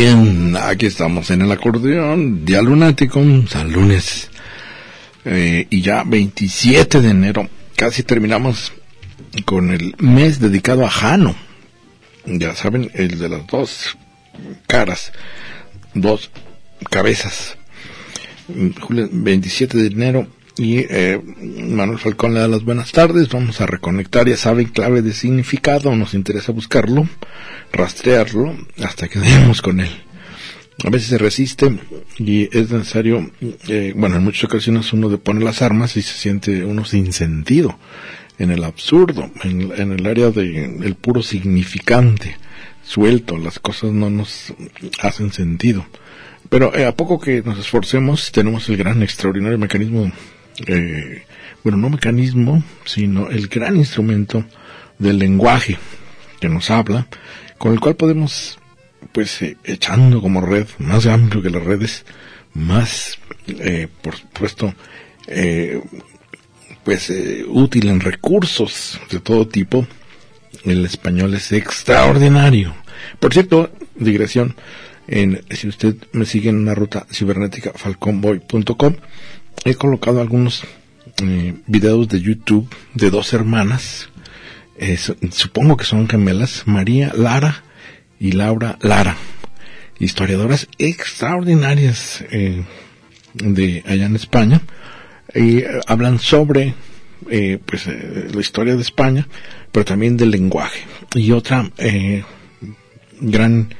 [0.00, 4.30] Bien, aquí estamos en el acordeón, Día Lunático, San Lunes,
[5.26, 8.72] eh, y ya 27 de enero, casi terminamos
[9.44, 11.34] con el mes dedicado a Jano.
[12.24, 13.98] Ya saben, el de las dos
[14.66, 15.12] caras,
[15.92, 16.30] dos
[16.88, 17.58] cabezas.
[18.80, 20.28] Julio 27 de enero
[20.60, 23.30] y eh, Manuel Falcón le da las buenas tardes.
[23.30, 25.96] Vamos a reconectar, ya saben, clave de significado.
[25.96, 27.08] Nos interesa buscarlo,
[27.72, 29.88] rastrearlo hasta que demos con él.
[30.84, 31.78] A veces se resiste
[32.18, 33.30] y es necesario,
[33.68, 37.78] eh, bueno, en muchas ocasiones uno depone las armas y se siente uno sin sentido,
[38.38, 42.36] en el absurdo, en, en el área del el puro significante,
[42.82, 44.52] suelto, las cosas no nos
[45.00, 45.86] hacen sentido.
[46.50, 50.10] Pero eh, a poco que nos esforcemos, tenemos el gran, extraordinario mecanismo,
[50.66, 51.24] eh,
[51.62, 54.44] bueno, no mecanismo, sino el gran instrumento
[54.98, 55.78] del lenguaje
[56.40, 57.06] que nos habla,
[57.58, 58.58] con el cual podemos,
[59.12, 62.04] pues, eh, echando como red, más amplio que las redes,
[62.54, 64.74] más, eh, por supuesto,
[65.26, 65.80] eh,
[66.84, 67.12] pues,
[67.48, 69.86] útil en recursos de todo tipo,
[70.64, 72.74] el español es extraordinario.
[73.18, 74.56] Por cierto, digresión,
[75.06, 78.94] en, si usted me sigue en una ruta cibernética falconboy.com,
[79.64, 80.64] he colocado algunos
[81.22, 84.08] eh, videos de YouTube de dos hermanas,
[84.78, 87.62] eh, su- supongo que son gemelas, María Lara
[88.18, 89.16] y Laura Lara,
[89.98, 92.64] historiadoras extraordinarias eh,
[93.34, 94.60] de allá en España,
[95.34, 96.74] y eh, hablan sobre
[97.66, 99.28] pues la historia de España,
[99.70, 100.80] pero también del lenguaje.
[101.14, 101.70] Y otra
[103.20, 103.74] gran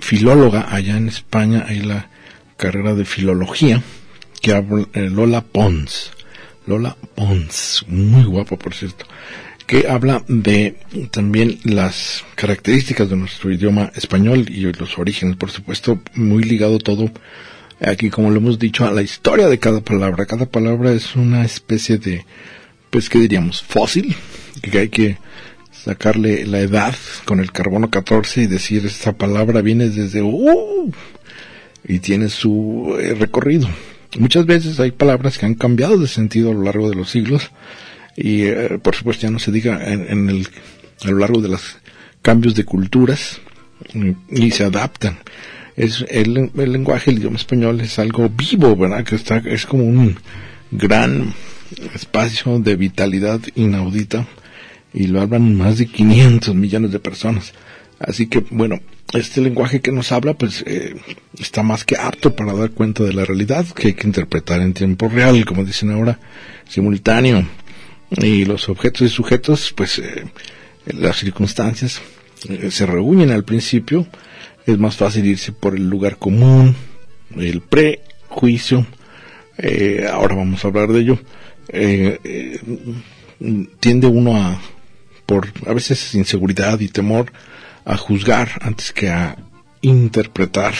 [0.00, 2.10] filóloga allá en España, hay la
[2.56, 3.82] carrera de filología,
[4.40, 6.12] que habla eh, Lola Pons.
[6.66, 9.06] Lola Pons, muy guapa por cierto,
[9.66, 10.76] que habla de
[11.10, 17.10] también las características de nuestro idioma español y los orígenes, por supuesto, muy ligado todo
[17.80, 20.26] aquí, como lo hemos dicho, a la historia de cada palabra.
[20.26, 22.24] Cada palabra es una especie de,
[22.90, 23.62] pues, ¿qué diríamos?
[23.62, 24.14] Fósil,
[24.62, 25.18] que hay que
[25.70, 26.94] sacarle la edad
[27.24, 30.92] con el carbono 14 y decir, esta palabra viene desde, uh,
[31.86, 33.68] y tiene su eh, recorrido.
[34.16, 37.50] Muchas veces hay palabras que han cambiado de sentido a lo largo de los siglos
[38.16, 40.48] y eh, por supuesto ya no se diga en, el,
[41.04, 41.76] a lo largo de los
[42.22, 43.40] cambios de culturas
[43.92, 45.18] mm, y se adaptan.
[45.76, 49.04] Es el, el lenguaje, el idioma español es algo vivo, ¿verdad?
[49.04, 50.16] Que está, es como un
[50.70, 51.34] gran
[51.94, 54.26] espacio de vitalidad inaudita
[54.92, 57.52] y lo hablan más de 500 millones de personas.
[57.98, 58.80] Así que, bueno,
[59.12, 60.94] este lenguaje que nos habla, pues, eh,
[61.38, 64.74] está más que apto para dar cuenta de la realidad que hay que interpretar en
[64.74, 66.18] tiempo real, como dicen ahora,
[66.68, 67.46] simultáneo.
[68.10, 70.24] Y los objetos y sujetos, pues, eh,
[70.86, 72.00] las circunstancias
[72.48, 74.06] eh, se reúnen al principio.
[74.66, 76.74] Es más fácil irse por el lugar común,
[77.36, 78.86] el prejuicio.
[79.56, 81.18] Eh, ahora vamos a hablar de ello.
[83.80, 84.60] Tiende uno a,
[85.26, 87.32] por a veces inseguridad y temor,
[87.88, 89.36] a juzgar antes que a
[89.80, 90.74] interpretar,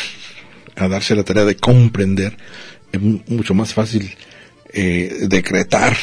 [0.77, 2.37] a darse la tarea de comprender.
[2.93, 4.05] Es mu- mucho más fácil
[4.73, 5.97] eh, decretar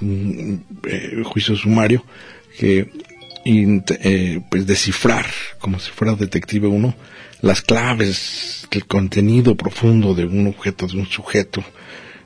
[0.00, 0.54] mm,
[0.86, 2.04] eh, juicio sumario
[2.58, 2.90] que
[3.44, 5.26] eh, pues descifrar,
[5.60, 6.94] como si fuera detective uno,
[7.40, 11.62] las claves, el contenido profundo de un objeto, de un sujeto,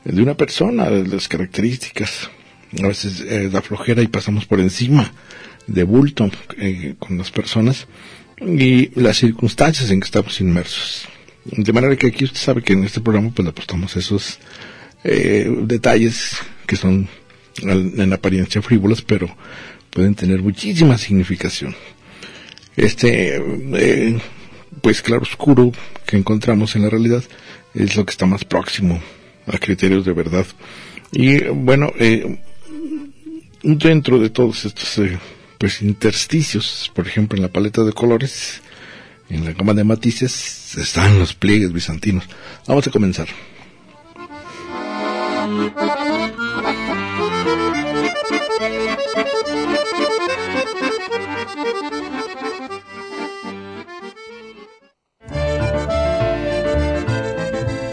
[0.04, 2.30] de una persona, de las características.
[2.82, 5.12] A veces eh, da flojera y pasamos por encima
[5.66, 7.86] de bulto eh, con las personas
[8.40, 11.06] y las circunstancias en que estamos inmersos.
[11.44, 14.38] De manera que aquí usted sabe que en este programa pues le apostamos esos
[15.04, 16.36] eh, detalles
[16.66, 17.08] que son
[17.60, 19.28] en apariencia frívolos, pero
[19.90, 21.74] pueden tener muchísima significación.
[22.76, 24.18] Este, eh,
[24.80, 25.72] pues claro oscuro
[26.06, 27.22] que encontramos en la realidad
[27.74, 29.00] es lo que está más próximo
[29.46, 30.46] a criterios de verdad.
[31.12, 32.38] Y bueno, eh,
[33.62, 35.18] dentro de todos estos eh,
[35.62, 38.60] pues intersticios, por ejemplo en la paleta de colores,
[39.28, 42.24] en la gama de matices, están los pliegues bizantinos.
[42.66, 43.28] Vamos a comenzar.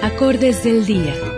[0.01, 1.28] Acordes del día.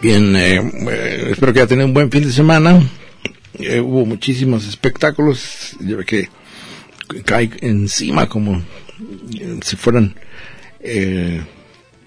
[0.00, 0.56] Bien, eh,
[0.90, 2.80] eh, espero que haya tenido un buen fin de semana.
[3.58, 6.28] Eh, hubo muchísimos espectáculos, ve que
[7.24, 8.62] cae encima como
[9.40, 10.14] eh, si fueran
[10.80, 11.42] eh,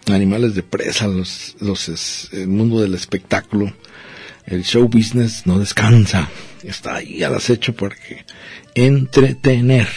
[0.08, 3.74] animales de presa los, los es- el mundo del espectáculo.
[4.46, 6.30] El show business no descansa,
[6.64, 8.26] está ahí al acecho porque
[8.74, 9.88] entretener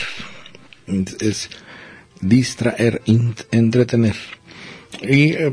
[1.20, 1.48] es
[2.20, 3.00] distraer,
[3.50, 4.16] entretener.
[5.08, 5.52] Y eh,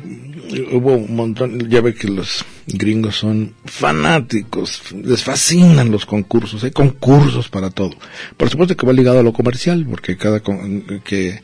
[0.73, 6.71] hubo un montón, ya ve que los gringos son fanáticos, les fascinan los concursos, hay
[6.71, 7.91] concursos para todo.
[8.37, 11.41] Por supuesto que va ligado a lo comercial, porque cada con- que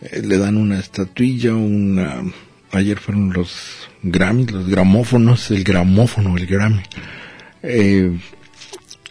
[0.00, 2.22] eh, le dan una estatuilla, una
[2.72, 6.82] ayer fueron los Grammys, los gramófonos, el gramófono, el Grammy.
[7.62, 8.10] Eh,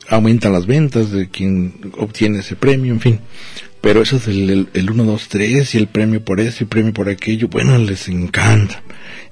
[0.09, 3.19] aumenta las ventas de quien obtiene ese premio, en fin.
[3.83, 6.63] Pero eso es el, el, el 1, 2, 3 y el premio por eso y
[6.63, 8.81] el premio por aquello, bueno, les encanta.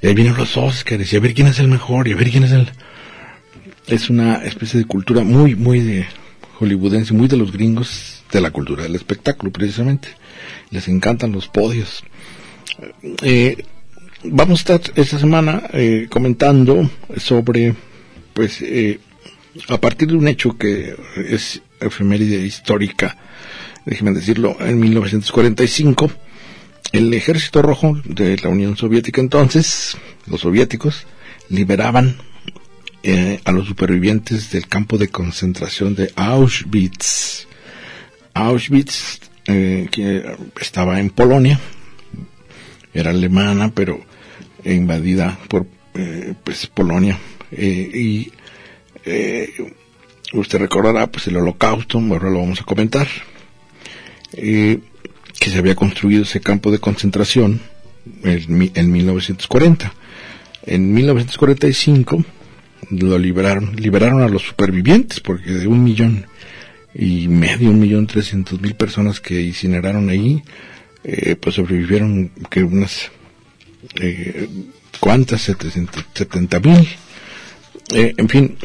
[0.01, 2.29] Y ahí vienen los Oscars y a ver quién es el mejor y a ver
[2.29, 2.67] quién es el...
[3.87, 6.05] Es una especie de cultura muy, muy de
[6.59, 10.09] hollywoodense, muy de los gringos, de la cultura del espectáculo precisamente.
[10.69, 12.03] Les encantan los podios.
[13.21, 13.63] Eh,
[14.25, 17.73] vamos a estar esta semana eh, comentando sobre,
[18.33, 18.99] pues, eh,
[19.69, 23.15] a partir de un hecho que es efeméride histórica,
[23.85, 26.11] déjenme decirlo, en 1945,
[26.91, 29.97] el ejército rojo de la Unión Soviética entonces,
[30.27, 31.05] los soviéticos,
[31.49, 32.17] liberaban
[33.03, 37.47] eh, a los supervivientes del campo de concentración de Auschwitz.
[38.33, 41.59] Auschwitz, eh, que estaba en Polonia,
[42.93, 43.99] era alemana, pero
[44.65, 47.17] invadida por eh, pues Polonia.
[47.51, 48.31] Eh, y
[49.05, 49.49] eh,
[50.33, 53.07] usted recordará pues el holocausto, ahora lo vamos a comentar,
[54.33, 54.79] eh,
[55.39, 57.61] que se había construido ese campo de concentración
[58.23, 59.93] en, en 1940.
[60.65, 62.23] En 1945
[62.91, 66.25] lo liberaron, liberaron a los supervivientes porque de un millón
[66.93, 70.43] y medio, un millón trescientos mil personas que incineraron ahí,
[71.03, 73.09] eh, pues sobrevivieron que unas
[73.95, 74.47] eh,
[74.99, 76.87] cuántas, 70 mil.
[77.93, 78.57] Eh, en fin,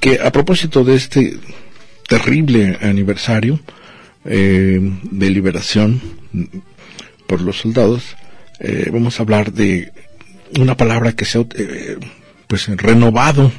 [0.00, 1.38] que a propósito de este
[2.06, 3.60] terrible aniversario
[4.24, 6.00] eh, de liberación
[7.26, 8.16] por los soldados,
[8.58, 9.92] eh, vamos a hablar de
[10.58, 11.96] una palabra que se ha eh,
[12.46, 13.52] pues renovado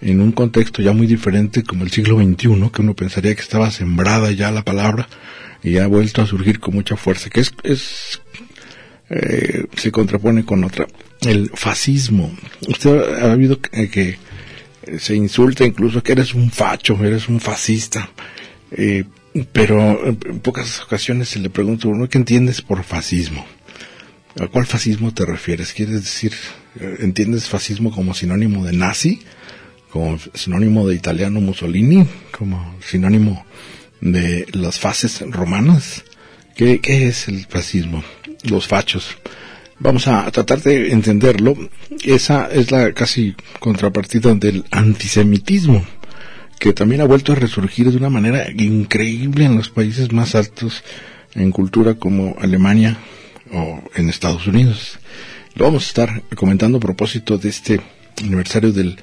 [0.00, 3.70] en un contexto ya muy diferente como el siglo XXI, que uno pensaría que estaba
[3.70, 5.08] sembrada ya la palabra
[5.62, 8.20] y ha vuelto a surgir con mucha fuerza, que es, es
[9.10, 10.86] eh, se contrapone con otra,
[11.22, 12.34] el fascismo.
[12.68, 14.18] Usted ha habido que,
[14.98, 18.10] se insulta incluso que eres un facho, eres un fascista,
[19.52, 23.44] pero en pocas ocasiones se le pregunta uno qué entiendes por fascismo.
[24.38, 25.72] ¿A cuál fascismo te refieres?
[25.72, 26.32] ¿Quieres decir,
[26.78, 29.20] eh, entiendes fascismo como sinónimo de nazi?
[29.90, 32.06] ¿Como sinónimo de italiano Mussolini?
[32.36, 33.44] ¿Como sinónimo
[34.00, 36.04] de las fases romanas?
[36.56, 38.04] ¿Qué, qué es el fascismo?
[38.44, 39.16] Los fachos.
[39.80, 41.56] Vamos a tratar de entenderlo.
[42.04, 45.84] Esa es la casi contrapartida del antisemitismo,
[46.60, 50.84] que también ha vuelto a resurgir de una manera increíble en los países más altos
[51.34, 52.98] en cultura como Alemania
[53.50, 54.98] o en Estados Unidos.
[55.54, 57.80] Lo vamos a estar comentando a propósito de este
[58.22, 58.98] aniversario del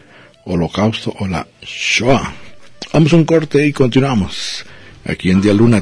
[0.45, 2.31] Holocausto o la Shoah.
[2.93, 4.63] Vamos a un corte y continuamos
[5.03, 5.81] aquí en Día Luna.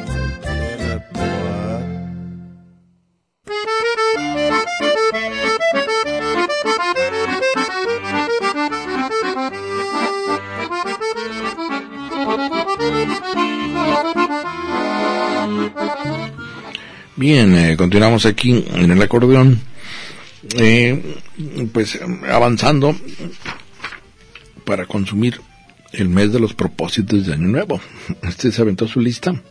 [17.33, 19.61] Bien, eh, continuamos aquí en el acordeón.
[20.57, 21.01] eh,
[21.71, 21.97] pues
[22.29, 22.93] avanzando
[24.65, 25.39] para consumir
[25.93, 27.79] el mes de los propósitos de Año Nuevo.
[28.21, 29.41] Este se aventó su lista.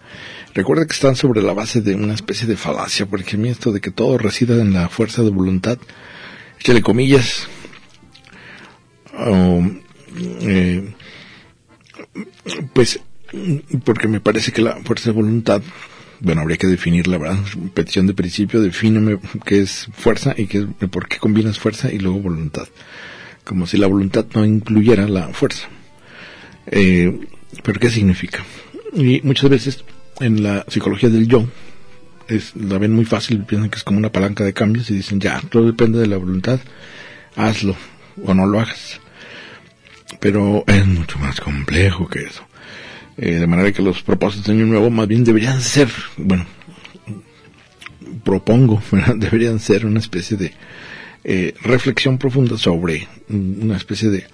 [0.53, 3.81] Recuerda que están sobre la base de una especie de falacia, porque a esto de
[3.81, 5.79] que todo resida en la fuerza de voluntad,
[6.61, 7.49] échale comillas,
[10.43, 10.95] eh,
[12.75, 13.01] pues
[13.85, 15.63] porque me parece que la fuerza de voluntad,
[16.21, 17.39] bueno, habría que definirla, ¿verdad?
[17.75, 22.21] Petición de principio, defíneme qué es fuerza y qué, por qué combinas fuerza y luego
[22.21, 22.69] voluntad.
[23.45, 25.69] Como si la voluntad no incluyera la fuerza.
[26.67, 27.27] Eh,
[27.63, 28.45] ¿Pero qué significa?
[28.95, 29.85] Y muchas veces
[30.21, 31.47] en la psicología del yo,
[32.29, 35.21] es, la ven muy fácil, piensan que es como una palanca de cambios y dicen,
[35.21, 36.61] ya, todo depende de la voluntad,
[37.35, 37.77] hazlo
[38.25, 39.01] o no lo hagas.
[40.21, 42.45] Pero es mucho más complejo que eso.
[43.17, 46.47] Eh, de manera que los propósitos de Año Nuevo más bien deberían ser, bueno,
[48.25, 48.83] propongo,
[49.17, 50.53] deberían ser una especie de
[51.25, 54.25] eh, reflexión profunda sobre una especie de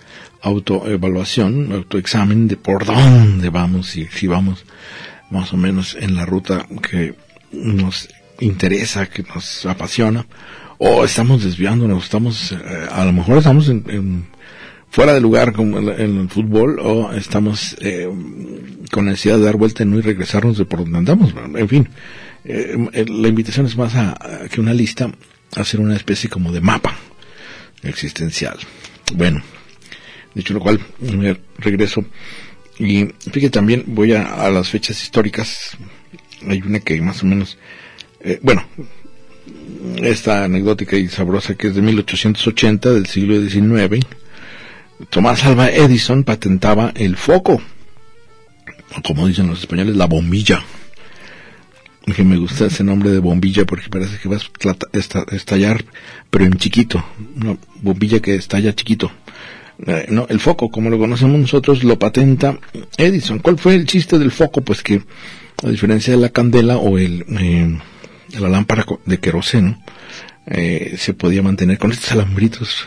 [0.42, 4.64] autoevaluación, autoexamen de por dónde vamos y si vamos
[5.30, 7.14] más o menos en la ruta que
[7.52, 10.26] nos interesa, que nos apasiona,
[10.78, 12.59] o estamos desviándonos, estamos, eh,
[12.90, 14.26] a lo mejor estamos en,
[14.96, 18.08] fuera de lugar como en, el fútbol, o estamos eh,
[18.90, 21.34] con necesidad de dar vuelta y no y regresarnos de por donde andamos.
[21.54, 21.86] En fin,
[22.46, 24.16] eh, la invitación es más a,
[24.50, 25.12] que una lista,
[25.54, 26.96] hacer una especie como de mapa
[27.82, 28.56] existencial.
[29.12, 29.42] Bueno,
[30.34, 30.80] dicho lo cual,
[31.58, 32.02] regreso
[32.78, 35.76] y fíjate también, voy a, las fechas históricas.
[36.48, 37.58] Hay una que más o menos,
[38.20, 38.64] eh, bueno,
[40.02, 44.06] esta anecdótica y sabrosa que es de 1880 del siglo XIX.
[45.10, 47.60] Tomás Alva Edison patentaba el foco,
[48.96, 50.62] o como dicen los españoles, la bombilla.
[52.14, 55.84] Que me gusta ese nombre de bombilla porque parece que va a estallar,
[56.30, 57.04] pero en chiquito.
[57.34, 59.10] Una bombilla que estalla chiquito.
[59.84, 62.58] Eh, no, el foco, como lo conocemos nosotros, lo patenta
[62.96, 63.40] Edison.
[63.40, 64.60] ¿Cuál fue el chiste del foco?
[64.60, 65.02] Pues que,
[65.64, 67.76] a diferencia de la candela o el, eh,
[68.38, 69.82] la lámpara de queroseno,
[70.46, 72.86] eh, se podía mantener con estos alambritos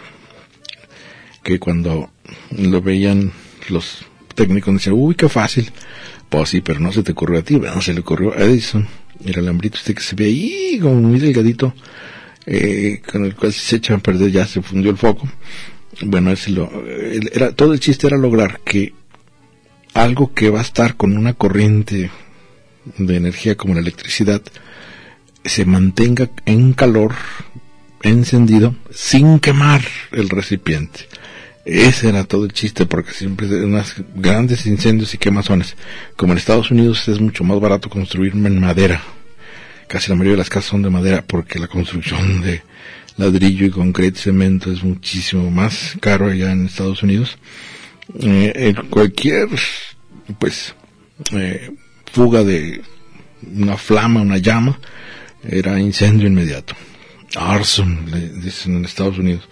[1.43, 2.09] que cuando
[2.57, 3.31] lo veían
[3.69, 4.05] los
[4.35, 5.71] técnicos decían, uy, qué fácil.
[6.29, 8.87] Pues sí, pero no se te ocurrió a ti, no se le ocurrió a Edison.
[9.25, 11.73] El alambrito este que se ve ahí como muy delgadito,
[12.45, 15.27] eh, con el cual si se echa a perder ya se fundió el foco
[16.01, 18.93] bueno, ese lo, era, todo el chiste era lograr que
[19.93, 22.11] algo que va a estar con una corriente
[22.97, 24.41] de energía como la electricidad
[25.43, 27.15] se mantenga en calor,
[28.01, 31.07] encendido, sin quemar el recipiente.
[31.71, 35.75] Ese era todo el chiste, porque siempre unos grandes incendios y quemazones.
[36.15, 39.03] Como en Estados Unidos es mucho más barato construir en madera.
[39.87, 42.63] Casi la mayoría de las casas son de madera, porque la construcción de
[43.17, 47.37] ladrillo y concreto, cemento es muchísimo más caro allá en Estados Unidos.
[48.19, 49.49] Eh, cualquier,
[50.39, 50.73] pues,
[51.33, 51.69] eh,
[52.11, 52.81] fuga de
[53.43, 54.79] una flama, una llama,
[55.47, 56.73] era incendio inmediato.
[57.35, 59.47] Arson, le dicen en Estados Unidos.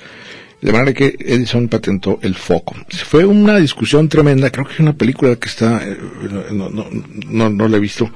[0.61, 2.75] De manera que Edison patentó el foco.
[2.89, 5.97] Fue una discusión tremenda, creo que es una película que está, eh,
[6.51, 6.87] no, no,
[7.27, 8.11] no, no la he visto,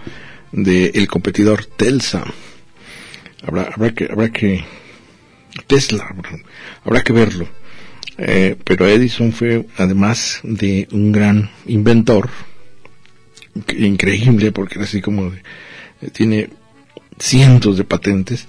[0.51, 2.23] de el competidor Telsa.
[3.43, 4.63] Habrá, habrá que, habrá que
[5.67, 6.15] Tesla,
[6.83, 7.47] habrá que verlo.
[8.17, 12.29] Eh, pero Edison fue, además de un gran inventor,
[13.77, 16.49] increíble porque era así como eh, tiene
[17.19, 18.47] cientos de patentes,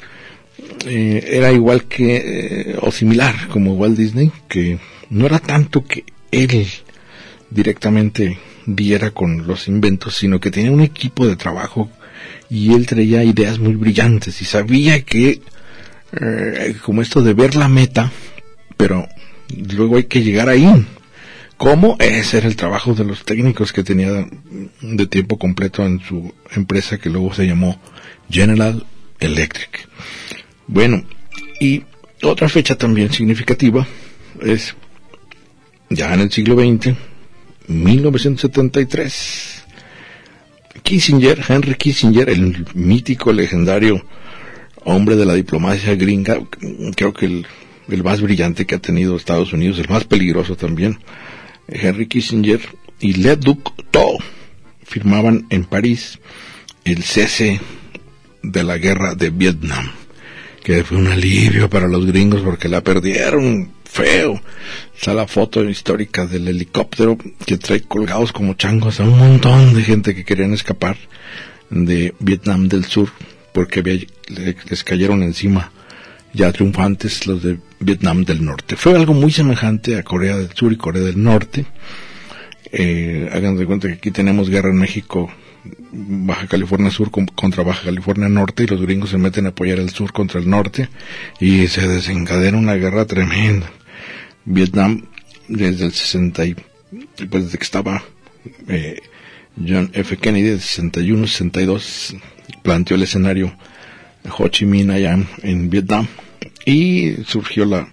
[0.86, 4.78] eh, era igual que, o similar como Walt Disney, que
[5.10, 6.66] no era tanto que él
[7.50, 11.90] directamente viera con los inventos, sino que tenía un equipo de trabajo
[12.48, 15.40] y él traía ideas muy brillantes y sabía que
[16.12, 18.12] eh, como esto de ver la meta,
[18.76, 19.08] pero
[19.76, 20.86] luego hay que llegar ahí.
[21.56, 21.96] ¿Cómo?
[22.00, 24.26] Ese era el trabajo de los técnicos que tenía
[24.80, 27.80] de tiempo completo en su empresa que luego se llamó
[28.28, 28.84] General
[29.20, 29.88] Electric.
[30.66, 31.04] Bueno,
[31.60, 31.82] y
[32.22, 33.86] otra fecha también significativa
[34.40, 34.74] es
[35.90, 36.94] ya en el siglo XX,
[37.68, 39.64] 1973.
[40.82, 44.04] Kissinger, Henry Kissinger, el mítico, legendario
[44.84, 46.40] hombre de la diplomacia gringa,
[46.96, 47.46] creo que el,
[48.02, 50.98] más brillante que ha tenido Estados Unidos, el más peligroso también,
[51.68, 52.60] Henry Kissinger
[53.00, 54.18] y Le Duc Tho
[54.84, 56.18] firmaban en París
[56.84, 57.60] el cese
[58.42, 59.90] de la guerra de Vietnam,
[60.62, 64.40] que fue un alivio para los gringos porque la perdieron feo.
[64.94, 69.82] Está la foto histórica del helicóptero que trae colgados como changos a un montón de
[69.82, 70.96] gente que querían escapar
[71.70, 73.10] de Vietnam del Sur
[73.52, 75.72] porque les cayeron encima
[76.32, 78.76] ya triunfantes los de Vietnam del Norte.
[78.76, 81.66] Fue algo muy semejante a Corea del Sur y Corea del Norte.
[82.70, 85.30] Eh, hagan de cuenta que aquí tenemos guerra en México,
[85.92, 89.90] Baja California Sur contra Baja California Norte y los gringos se meten a apoyar el
[89.90, 90.88] sur contra el norte
[91.40, 93.70] y se desencadena una guerra tremenda.
[94.44, 95.06] Vietnam
[95.48, 96.56] desde el 60 y,
[97.28, 98.02] pues desde que estaba
[98.68, 99.00] eh,
[99.56, 100.16] John F.
[100.16, 102.16] Kennedy, de 61-62,
[102.62, 103.54] planteó el escenario
[104.38, 106.06] Ho Chi Minh allá en Vietnam
[106.64, 107.88] y surgió la,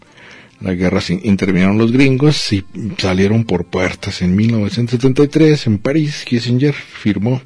[0.61, 2.63] la guerra, intervinieron los gringos y
[2.97, 4.21] salieron por puertas.
[4.21, 7.41] En 1973, en París, Kissinger firmó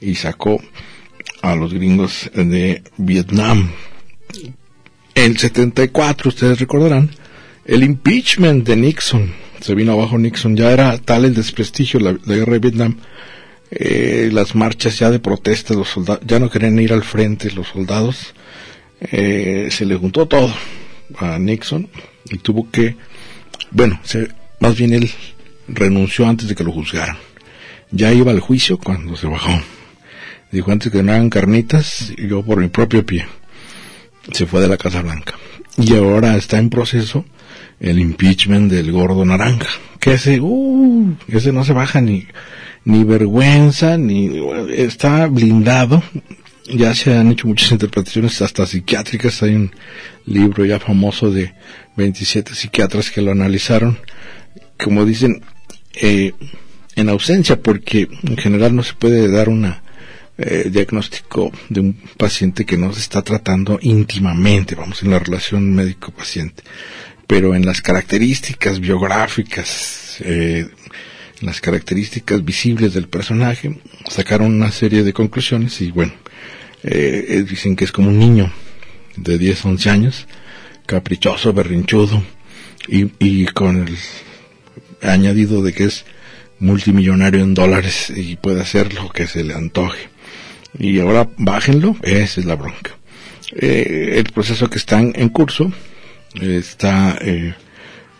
[0.00, 0.60] y sacó
[1.42, 3.70] a los gringos de Vietnam.
[5.14, 7.10] En 74, ustedes recordarán,
[7.64, 9.32] el impeachment de Nixon.
[9.60, 12.96] Se vino abajo Nixon, ya era tal el desprestigio la, la guerra de Vietnam.
[13.70, 17.68] Eh, las marchas ya de protesta, los soldados ya no querían ir al frente, los
[17.68, 18.34] soldados.
[19.00, 20.52] Eh, se le juntó todo
[21.18, 21.88] a Nixon
[22.30, 22.96] y tuvo que,
[23.70, 24.28] bueno, se,
[24.60, 25.10] más bien él
[25.68, 27.18] renunció antes de que lo juzgaran.
[27.90, 29.60] Ya iba al juicio cuando se bajó.
[30.50, 33.26] Dijo antes que no hagan carnitas, yo por mi propio pie.
[34.32, 35.34] Se fue de la Casa Blanca.
[35.76, 37.24] Y ahora está en proceso
[37.80, 39.68] el impeachment del gordo naranja.
[40.00, 42.26] Que ese, uh, ese no se baja ni,
[42.84, 44.40] ni vergüenza, ni,
[44.74, 46.02] está blindado.
[46.70, 49.42] Ya se han hecho muchas interpretaciones, hasta psiquiátricas.
[49.42, 49.70] Hay un
[50.26, 51.54] libro ya famoso de
[51.96, 53.98] 27 psiquiatras que lo analizaron.
[54.78, 55.42] Como dicen,
[55.94, 56.32] eh,
[56.96, 59.82] en ausencia, porque en general no se puede dar una
[60.40, 65.74] eh, diagnóstico de un paciente que no se está tratando íntimamente, vamos, en la relación
[65.74, 66.62] médico-paciente,
[67.26, 70.68] pero en las características biográficas, eh,
[71.40, 76.12] las características visibles del personaje, sacaron una serie de conclusiones y bueno,
[76.84, 78.52] eh, dicen que es como un niño
[79.16, 80.28] de 10, 11 años,
[80.86, 82.22] caprichoso, berrinchudo
[82.86, 83.96] y con el
[85.02, 86.04] añadido de que es
[86.60, 90.08] multimillonario en dólares y puede hacer lo que se le antoje
[90.76, 92.98] y ahora bájenlo, esa es la bronca.
[93.52, 95.72] Eh, el proceso que está en, curso
[96.34, 97.54] está, eh,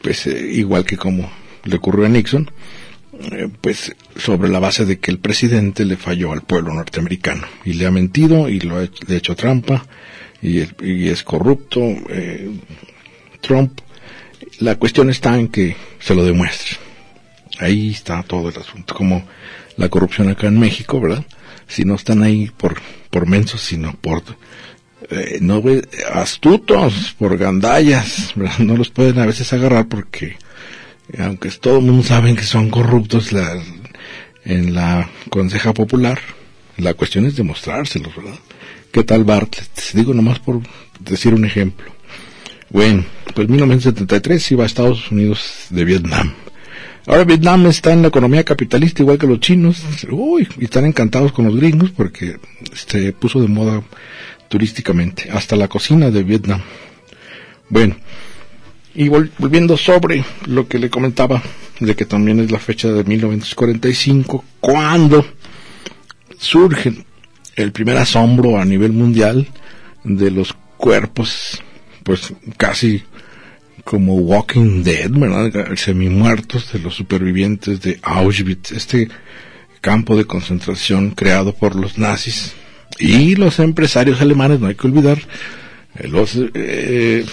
[0.02, 1.30] pues, eh, igual que como
[1.64, 2.50] le ocurrió a Nixon,
[3.61, 7.84] pues sobre la base de que el presidente le falló al pueblo norteamericano y le
[7.84, 9.84] ha mentido y lo ha hecho trampa
[10.40, 11.82] y, y es corrupto
[13.40, 13.80] Trump.
[14.61, 16.76] La cuestión está en que se lo demuestre.
[17.58, 19.24] Ahí está todo el asunto, como
[19.76, 21.24] la corrupción acá en México, ¿verdad?
[21.68, 24.22] Si no están ahí por, por mensos, sino por
[25.11, 25.62] eh, no
[26.12, 30.37] astutos, por gandallas, no los pueden a veces agarrar porque
[31.18, 33.31] aunque todo el mundo sabe que son corruptos
[34.44, 36.20] en la Conseja Popular,
[36.76, 38.38] la cuestión es demostrárselos, ¿verdad?
[38.92, 39.70] ¿Qué tal Bartlett?
[39.94, 40.61] Digo nomás por
[41.00, 41.92] decir un ejemplo.
[42.70, 43.04] Bueno,
[43.35, 46.35] pues 1973 iba a Estados Unidos de Vietnam
[47.09, 49.83] Ahora Vietnam está en la economía capitalista igual que los chinos.
[50.11, 52.37] Uy, y están encantados con los gringos porque
[52.75, 53.83] se puso de moda
[54.49, 55.31] turísticamente.
[55.31, 56.61] Hasta la cocina de Vietnam.
[57.71, 57.97] Bueno,
[58.94, 61.42] y volviendo sobre lo que le comentaba,
[61.81, 65.25] de que también es la fecha de 1945, cuando
[66.37, 66.92] surge
[67.57, 69.49] el primer asombro a nivel mundial
[70.05, 71.62] de los cuerpos,
[72.03, 73.03] pues casi
[73.88, 75.74] como Walking Dead, ¿verdad?
[75.74, 79.09] Semi-muertos de los supervivientes de Auschwitz, este
[79.81, 82.53] campo de concentración creado por los nazis
[82.98, 85.16] y los empresarios alemanes, no hay que olvidar,
[85.94, 87.24] eh, los, eh,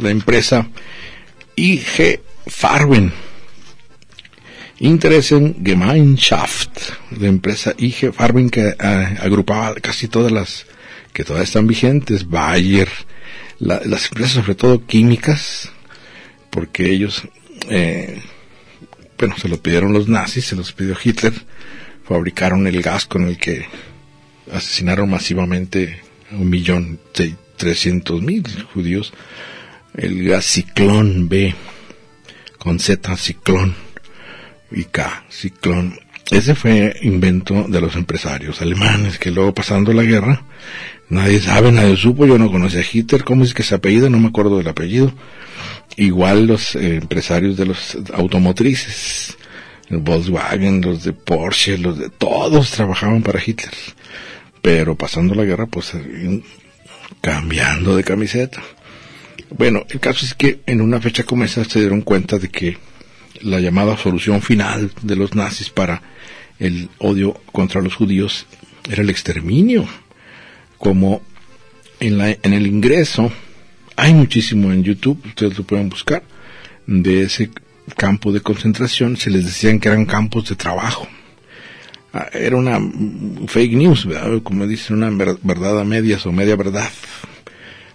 [0.00, 0.66] la empresa
[1.56, 3.12] IG Farben,
[4.78, 6.70] Interesen Gemeinschaft,
[7.20, 10.64] la empresa IG Farben que eh, agrupaba casi todas las
[11.12, 12.88] que todavía están vigentes, Bayer,
[13.58, 15.72] las empresas sobre todo químicas,
[16.58, 17.22] porque ellos,
[17.68, 18.20] eh,
[19.16, 21.32] bueno, se lo pidieron los nazis, se los pidió Hitler,
[22.04, 23.64] fabricaron el gas con el que
[24.52, 26.00] asesinaron masivamente
[26.32, 26.98] un millón
[27.56, 28.42] trescientos mil
[28.74, 29.12] judíos,
[29.94, 31.54] el gas ciclón B,
[32.58, 33.76] con Z ciclón
[34.72, 35.96] y K ciclón.
[36.28, 40.42] Ese fue invento de los empresarios alemanes que luego pasando la guerra,
[41.08, 44.10] nadie sabe, nadie supo, yo no conocí a Hitler, ¿cómo es que se apellida?
[44.10, 45.14] No me acuerdo del apellido
[45.96, 49.36] igual los eh, empresarios de los automotrices,
[49.88, 53.72] el Volkswagen, los de Porsche, los de todos trabajaban para Hitler.
[54.62, 56.42] Pero pasando la guerra, pues eh,
[57.20, 58.62] cambiando de camiseta.
[59.50, 62.76] Bueno, el caso es que en una fecha como esa se dieron cuenta de que
[63.40, 66.02] la llamada solución final de los nazis para
[66.58, 68.46] el odio contra los judíos
[68.90, 69.86] era el exterminio.
[70.76, 71.22] Como
[72.00, 73.32] en, la, en el ingreso
[74.00, 76.22] Hay muchísimo en YouTube, ustedes lo pueden buscar,
[76.86, 77.50] de ese
[77.96, 79.16] campo de concentración.
[79.16, 81.08] Se les decían que eran campos de trabajo.
[82.12, 82.78] Ah, era una
[83.48, 84.06] fake news,
[84.44, 85.10] como dicen, una
[85.42, 86.88] verdad a medias o media verdad.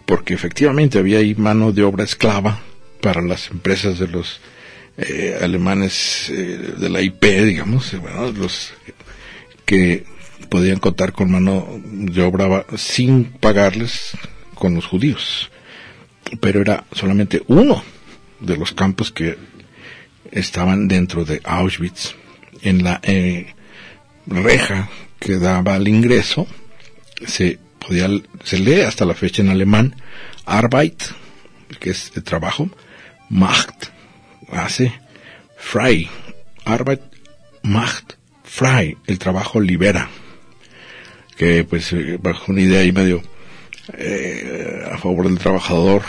[0.06, 2.60] Porque efectivamente había ahí mano de obra esclava
[3.00, 4.42] para las empresas de los
[4.98, 8.74] eh, alemanes eh, de la IP, digamos, bueno, los
[9.64, 10.04] que
[10.50, 14.18] podían contar con mano de obra sin pagarles
[14.54, 15.50] con los judíos.
[16.40, 17.84] Pero era solamente uno
[18.40, 19.38] de los campos que
[20.32, 22.16] estaban dentro de Auschwitz.
[22.62, 23.54] En la eh,
[24.26, 26.48] reja que daba al ingreso
[27.26, 28.10] se podía
[28.44, 29.96] se lee hasta la fecha en alemán
[30.46, 31.02] Arbeit,
[31.80, 32.70] que es el trabajo,
[33.30, 33.88] Macht,
[34.52, 34.94] hace
[35.58, 36.10] frei,
[36.66, 37.02] Arbeit
[37.64, 40.10] Macht frei, el trabajo libera
[41.38, 43.24] que pues eh, bajo una idea ahí medio
[43.92, 46.04] eh, a favor del trabajador,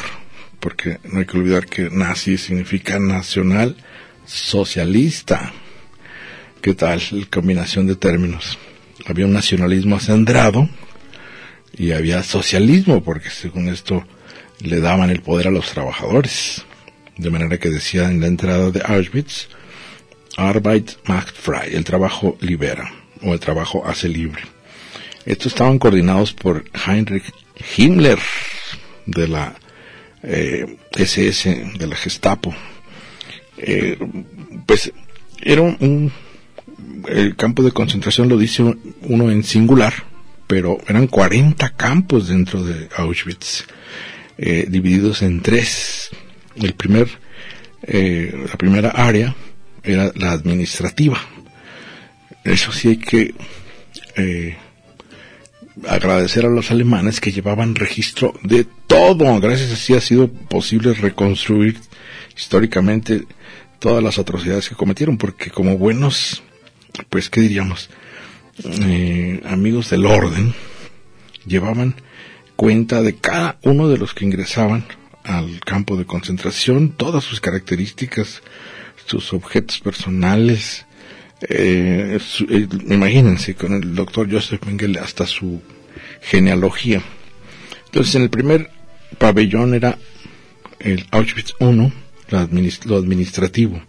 [0.60, 3.76] porque no hay que olvidar que nazi significa nacional
[4.24, 5.52] socialista.
[6.60, 7.02] ¿Qué tal?
[7.10, 8.58] La combinación de términos.
[9.06, 10.68] Había un nacionalismo acendrado
[11.76, 14.04] y había socialismo, porque según esto
[14.60, 16.64] le daban el poder a los trabajadores.
[17.16, 19.48] De manera que decía en la entrada de Auschwitz,
[20.36, 22.90] Arbeit macht frei, el trabajo libera,
[23.22, 24.42] o el trabajo hace libre.
[25.26, 27.32] Estos estaban coordinados por Heinrich
[27.76, 28.18] Himmler
[29.06, 29.54] de la
[30.22, 32.54] SS, eh, de la Gestapo.
[33.56, 33.98] Eh,
[34.66, 34.92] pues
[35.40, 36.12] era un,
[37.08, 38.62] el campo de concentración lo dice
[39.02, 39.92] uno en singular,
[40.46, 43.64] pero eran 40 campos dentro de Auschwitz,
[44.38, 46.10] eh, divididos en tres.
[46.56, 47.08] El primer,
[47.86, 49.34] la primera área
[49.82, 51.18] era la administrativa.
[52.44, 53.34] Eso sí hay que
[55.88, 59.38] agradecer a los alemanes que llevaban registro de todo.
[59.40, 61.78] Gracias a sí ha sido posible reconstruir
[62.36, 63.24] históricamente
[63.78, 66.42] todas las atrocidades que cometieron, porque como buenos,
[67.10, 67.90] pues, ¿qué diríamos?
[68.64, 70.54] Eh, amigos del orden,
[71.44, 71.96] llevaban
[72.56, 74.86] cuenta de cada uno de los que ingresaban
[75.24, 78.42] al campo de concentración, todas sus características,
[79.06, 80.86] sus objetos personales,
[81.48, 85.60] eh, eh, imagínense con el doctor Joseph Mengele hasta su
[86.20, 87.02] genealogía.
[87.86, 88.70] Entonces en el primer
[89.18, 89.98] pabellón era
[90.78, 91.92] el Auschwitz I,
[92.30, 93.80] lo, administrativo,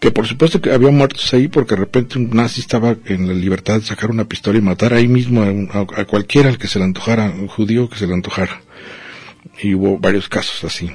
[0.00, 3.34] que por supuesto que había muertos ahí porque de repente un nazi estaba en la
[3.34, 6.84] libertad de sacar una pistola y matar ahí mismo a, cualquiera al que se le
[6.84, 8.60] antojara, un judío que se le antojara.
[9.62, 10.90] Y hubo varios casos así.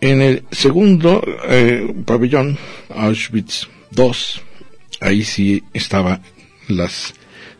[0.00, 2.58] En el segundo eh, pabellón,
[2.90, 4.12] Auschwitz II,
[5.00, 6.20] ahí sí estaba
[6.68, 7.14] las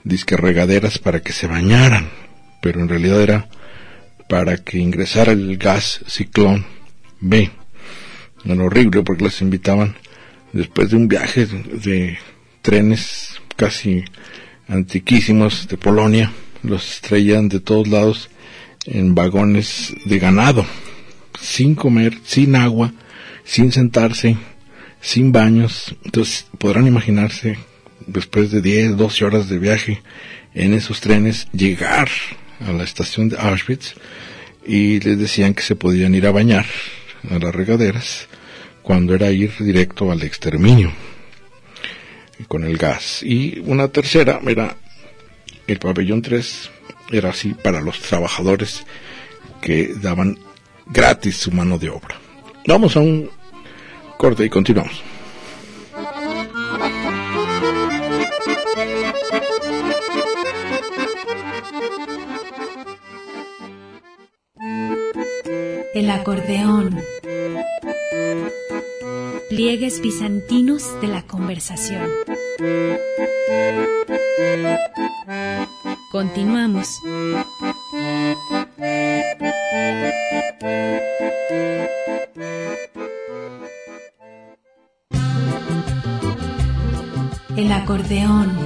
[0.05, 2.09] disquerregaderas para que se bañaran,
[2.61, 3.49] pero en realidad era
[4.29, 6.67] para que ingresara el gas ciclón
[7.21, 7.51] B.
[8.45, 9.97] Era horrible porque las invitaban
[10.53, 12.19] después de un viaje de
[12.63, 14.05] trenes casi
[14.69, 18.31] antiquísimos de Polonia, los traían de todos lados
[18.87, 20.67] en vagones de ganado,
[21.41, 22.93] sin comer, sin agua,
[23.45, 24.37] sin sentarse,
[25.05, 25.95] sin baños.
[26.05, 27.59] Entonces podrán imaginarse,
[28.07, 30.03] después de 10, 12 horas de viaje
[30.55, 32.09] en esos trenes, llegar
[32.61, 33.95] a la estación de Auschwitz
[34.67, 36.65] y les decían que se podían ir a bañar
[37.31, 38.29] a las regaderas
[38.83, 40.91] cuando era ir directo al exterminio
[42.49, 43.23] con el gas.
[43.23, 44.77] Y una tercera era
[45.67, 46.71] el pabellón 3,
[47.13, 48.85] era así para los trabajadores
[49.61, 50.39] que daban
[50.87, 52.19] gratis su mano de obra.
[52.67, 53.31] Vamos a un
[54.17, 55.03] Corte y continuamos.
[65.95, 67.01] El acordeón.
[69.49, 72.11] Pliegues bizantinos de la conversación.
[76.11, 76.89] Continuamos.
[87.75, 88.57] Acordeón.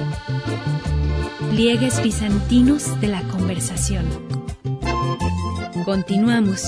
[1.49, 4.05] Pliegues bizantinos de la conversación.
[5.83, 6.63] Continuamos.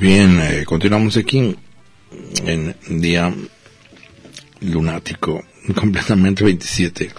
[0.00, 1.56] Bien, eh, continuamos aquí
[2.44, 3.32] en día
[4.60, 5.42] lunático
[5.74, 7.10] completamente 27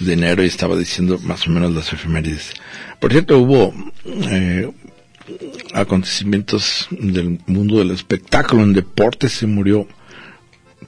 [0.00, 2.52] de enero y estaba diciendo más o menos las efemérides.
[2.98, 3.72] Por cierto, hubo
[4.06, 4.70] eh,
[5.72, 9.86] acontecimientos del mundo del espectáculo en deportes se murió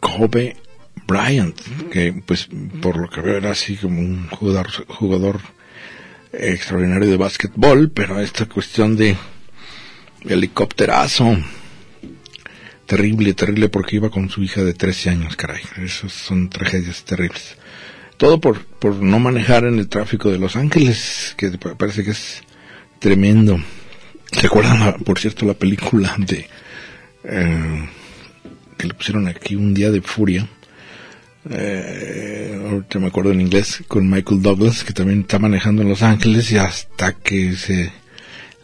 [0.01, 0.57] Kobe
[1.07, 1.59] Bryant,
[1.91, 2.49] que pues
[2.83, 5.41] por lo que veo era así como un jugador, jugador
[6.33, 9.17] extraordinario de básquetbol, pero esta cuestión de
[10.25, 11.37] helicópterazo,
[12.87, 17.57] terrible, terrible, porque iba con su hija de 13 años, caray, esas son tragedias terribles.
[18.17, 22.43] Todo por, por no manejar en el tráfico de Los Ángeles, que parece que es
[22.99, 23.61] tremendo.
[24.33, 26.49] ¿Se acuerdan, por cierto, la película de...
[27.25, 27.89] Eh,
[28.79, 30.49] que le pusieron aquí un día de furia?
[31.51, 36.03] Eh, ahorita me acuerdo en inglés, con Michael Douglas, que también está manejando en Los
[36.03, 37.93] Ángeles y hasta que se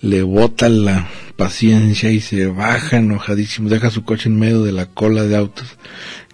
[0.03, 4.87] le bota la paciencia y se baja enojadísimo, deja su coche en medio de la
[4.87, 5.79] cola de autos,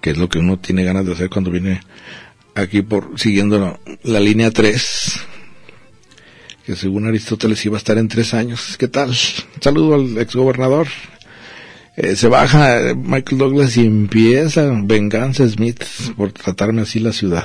[0.01, 1.83] que es lo que uno tiene ganas de hacer cuando viene
[2.55, 5.21] aquí por siguiendo la, línea 3,
[6.65, 8.77] que según Aristóteles iba a estar en tres años.
[8.79, 9.15] ¿Qué tal?
[9.61, 10.89] saludo al exgobernador.
[11.97, 15.83] Eh, se baja Michael Douglas y empieza venganza Smith
[16.17, 17.45] por tratarme así la ciudad.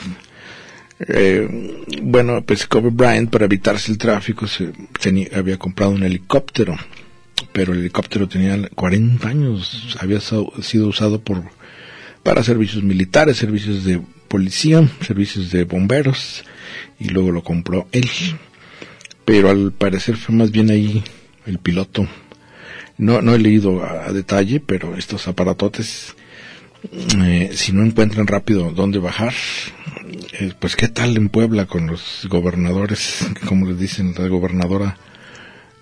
[0.99, 4.71] Eh, bueno, pues Kobe Bryant, para evitarse el tráfico, se
[5.33, 6.77] había comprado un helicóptero,
[7.51, 11.43] pero el helicóptero tenía 40 años, había sido usado por
[12.23, 16.45] para servicios militares, servicios de policía, servicios de bomberos,
[16.99, 18.09] y luego lo compró él.
[19.25, 21.03] Pero al parecer fue más bien ahí
[21.45, 22.07] el piloto
[22.97, 26.15] no, no he leído a, detalle, pero estos aparatotes,
[27.23, 29.33] eh, si no encuentran rápido dónde bajar,
[30.33, 34.97] eh, pues qué tal en Puebla con los gobernadores, como les dicen, la gobernadora,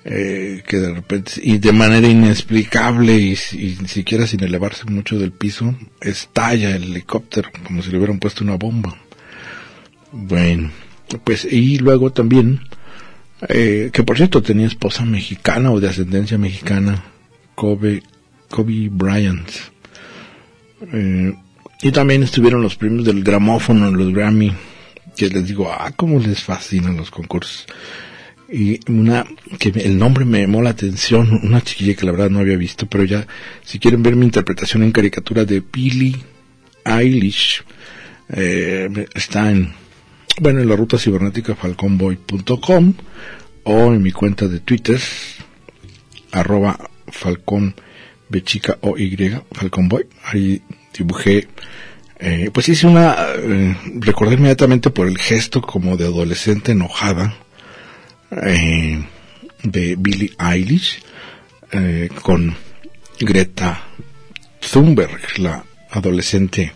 [0.04, 3.38] eh, que de repente, y de manera inexplicable y,
[3.82, 8.44] ni siquiera sin elevarse mucho del piso, estalla el helicóptero, como si le hubieran puesto
[8.44, 8.98] una bomba.
[10.12, 10.72] Bueno,
[11.24, 12.62] pues, y luego también,
[13.48, 17.04] eh, que por cierto tenía esposa mexicana o de ascendencia mexicana,
[17.56, 18.04] Kobe,
[18.50, 19.50] Kobe Bryant.
[20.94, 21.34] Eh,
[21.82, 24.54] y también estuvieron los premios del gramófono, los Grammy,
[25.16, 27.66] que les digo, ah, cómo les fascinan los concursos.
[28.50, 29.26] Y una,
[29.60, 32.86] que el nombre me llamó la atención, una chiquilla que la verdad no había visto,
[32.86, 33.26] pero ya,
[33.64, 36.18] si quieren ver mi interpretación en caricatura de Billie
[36.84, 37.64] Eilish,
[38.30, 39.74] eh, está en
[40.40, 42.94] bueno, en la ruta cibernética falconboy.com
[43.64, 45.00] o en mi cuenta de Twitter,
[46.32, 46.80] arroba
[48.30, 49.16] bechica o y
[49.52, 50.08] falconboy.
[50.24, 50.62] Ahí
[50.98, 51.48] dibujé,
[52.20, 57.36] eh, pues hice una, eh, recordé inmediatamente por el gesto como de adolescente enojada
[58.32, 59.04] eh,
[59.64, 61.02] de Billie Eilish
[61.72, 62.56] eh, con
[63.20, 63.82] Greta
[64.72, 66.74] Thunberg, la adolescente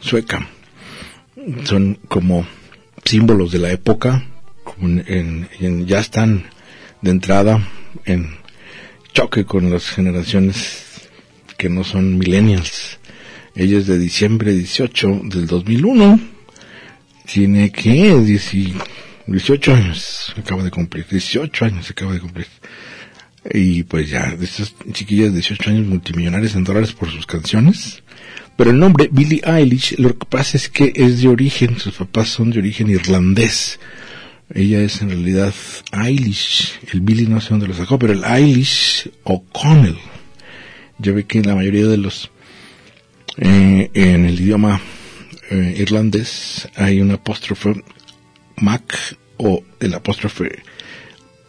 [0.00, 0.46] sueca.
[1.64, 2.46] Son como
[3.04, 4.24] símbolos de la época,
[5.86, 6.44] ya están
[7.00, 7.66] de entrada
[8.04, 8.36] en
[9.12, 10.91] choque con las generaciones
[11.62, 12.98] que no son millennials.
[13.54, 16.18] Ella es de diciembre 18 del 2001.
[17.24, 18.16] Tiene que
[19.28, 21.06] 18 años, acaba de cumplir.
[21.08, 22.48] 18 años acaba de cumplir.
[23.48, 28.02] Y pues ya, estas chiquillas de 18 años multimillonarias en dólares por sus canciones.
[28.56, 32.28] Pero el nombre Billie Eilish, lo que pasa es que es de origen, sus papás
[32.28, 33.78] son de origen irlandés.
[34.52, 35.54] Ella es en realidad
[35.92, 36.80] Eilish.
[36.92, 39.96] El Billy no sé dónde lo sacó, pero el Eilish O'Connell.
[41.02, 42.30] Ya ve que la mayoría de los,
[43.36, 44.80] eh, en el idioma
[45.50, 47.82] eh, irlandés hay un apóstrofe
[48.56, 50.62] Mac o el apóstrofe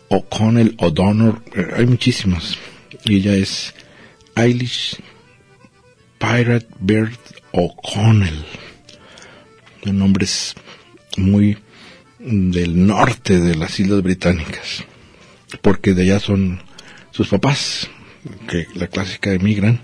[0.09, 2.57] O'Connell, O'Donnell, eh, hay muchísimos.
[3.05, 3.75] Y ella es
[4.35, 4.97] Eilish
[6.17, 7.17] Pirate Bird
[7.51, 8.43] O'Connell.
[9.85, 10.25] Un nombre
[11.17, 11.57] muy
[12.17, 14.83] del norte de las Islas Británicas,
[15.61, 16.61] porque de allá son
[17.11, 17.89] sus papás,
[18.47, 19.81] que la clásica emigran.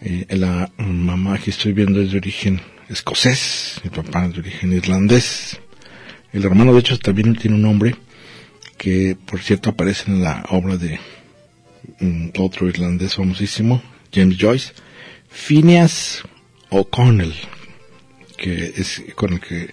[0.00, 4.72] Eh, la mamá que estoy viendo es de origen escocés, el papá es de origen
[4.72, 5.58] irlandés.
[6.32, 7.96] El hermano, de hecho, también tiene un nombre
[8.76, 11.00] que, por cierto, aparece en la obra de
[12.00, 14.72] mm, otro irlandés famosísimo, James Joyce
[15.28, 16.22] Phineas
[16.70, 17.34] O'Connell,
[18.36, 19.70] que es con el que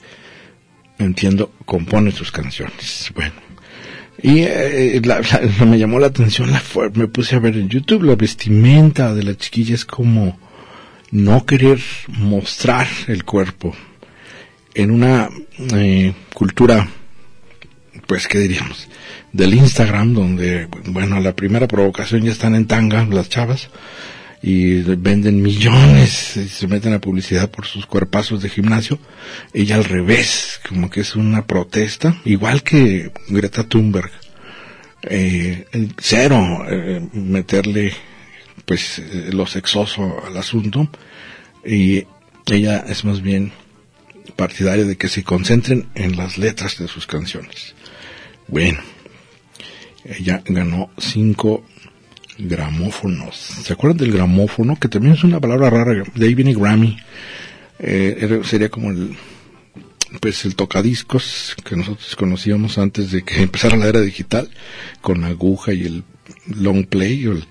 [0.98, 3.12] entiendo compone sus canciones.
[3.14, 3.34] Bueno,
[4.22, 5.02] y eh,
[5.66, 6.62] me llamó la atención, la
[6.94, 10.40] me puse a ver en YouTube la vestimenta de la chiquilla es como
[11.12, 13.76] no querer mostrar el cuerpo
[14.74, 15.30] en una
[15.74, 16.88] eh, cultura,
[18.08, 18.90] pues, ¿qué diríamos?
[19.32, 23.70] Del Instagram, donde, bueno, la primera provocación ya están en tanga las chavas,
[24.48, 29.00] y venden millones y se meten a publicidad por sus cuerpazos de gimnasio.
[29.54, 34.12] Ella al revés, como que es una protesta, igual que Greta Thunberg.
[35.02, 35.66] eh,
[35.98, 37.92] cero eh, meterle
[38.66, 40.90] pues eh, lo sexoso al asunto
[41.66, 42.06] y
[42.46, 43.52] ella es más bien
[44.36, 47.74] partidaria de que se concentren en las letras de sus canciones.
[48.48, 48.80] Bueno,
[50.04, 51.66] ella ganó cinco
[52.38, 53.36] gramófonos.
[53.36, 54.78] ¿Se acuerdan del gramófono?
[54.80, 56.98] Que también es una palabra rara, de ahí viene Grammy.
[57.80, 59.16] Eh, sería como el,
[60.20, 64.50] pues el tocadiscos que nosotros conocíamos antes de que empezara la era digital,
[65.02, 66.04] con aguja y el
[66.48, 67.46] long play, o el,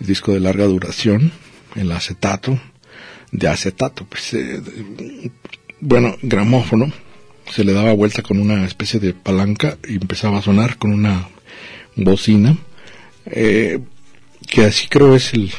[0.00, 1.32] disco de larga duración,
[1.74, 2.58] el acetato,
[3.32, 4.62] de acetato, pues, eh,
[5.80, 6.92] bueno, gramófono,
[7.50, 11.28] se le daba vuelta con una especie de palanca y empezaba a sonar con una
[11.96, 12.56] bocina,
[13.26, 13.80] eh,
[14.48, 15.52] que así creo es el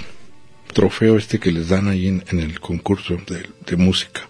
[0.73, 4.21] trofeo este que les dan ahí en, el concurso de, música.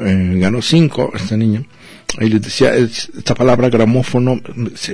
[0.00, 1.64] Eh, ganó cinco esta niña.
[2.20, 4.40] Y les decía, esta palabra gramófono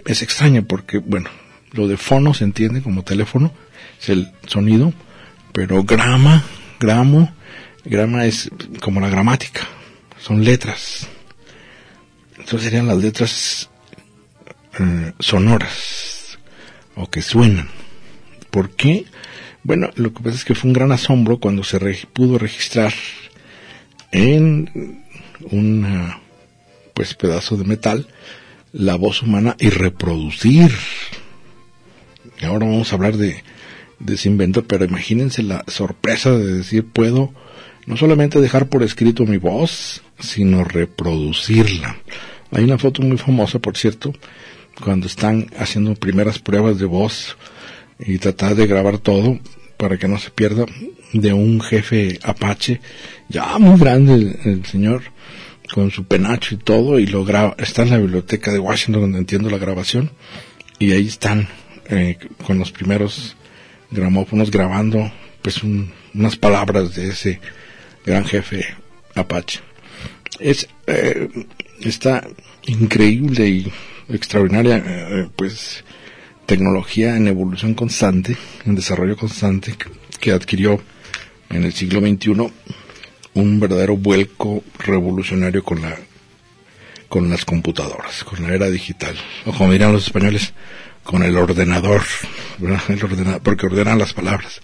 [0.04, 1.30] es extraña porque, bueno,
[1.72, 3.52] lo de fono se entiende como teléfono,
[4.00, 4.92] es el sonido,
[5.52, 6.44] pero grama,
[6.80, 7.32] gramo,
[7.84, 9.68] grama es como la gramática,
[10.18, 11.08] son letras.
[12.38, 13.70] Entonces serían las letras
[14.78, 16.38] eh, sonoras
[16.96, 17.81] o que suenan.
[18.52, 19.06] ¿Por qué?
[19.62, 21.80] Bueno, lo que pasa es que fue un gran asombro cuando se
[22.12, 22.92] pudo registrar
[24.10, 25.00] en
[25.50, 26.12] un
[26.92, 28.06] pues pedazo de metal
[28.74, 30.70] la voz humana y reproducir.
[32.42, 33.42] Y ahora vamos a hablar de,
[33.98, 37.32] de ese invento, pero imagínense la sorpresa de decir puedo
[37.86, 41.96] no solamente dejar por escrito mi voz, sino reproducirla.
[42.50, 44.12] Hay una foto muy famosa, por cierto,
[44.84, 47.38] cuando están haciendo primeras pruebas de voz
[48.04, 49.38] y tratar de grabar todo
[49.76, 50.66] para que no se pierda
[51.12, 52.80] de un jefe apache
[53.28, 55.02] ya muy grande el, señor
[55.72, 59.18] con su penacho y todo y lo graba está en la biblioteca de Washington donde
[59.18, 60.10] entiendo la grabación
[60.78, 61.48] y ahí están
[61.88, 63.36] eh, con los primeros
[63.90, 65.10] gramófonos grabando
[65.42, 67.40] pues unas palabras de ese
[68.06, 68.64] gran jefe
[69.14, 69.60] apache.
[70.38, 71.28] Es eh,
[71.80, 72.26] esta
[72.66, 73.72] increíble y
[74.08, 75.84] extraordinaria eh, pues
[76.52, 78.36] tecnología en evolución constante,
[78.66, 79.74] en desarrollo constante,
[80.20, 80.82] que adquirió
[81.48, 82.52] en el siglo XXI
[83.32, 85.96] un verdadero vuelco revolucionario con la
[87.08, 90.52] con las computadoras, con la era digital, o como dirían los españoles,
[91.02, 92.02] con el ordenador,
[92.88, 94.60] el porque ordenan las palabras.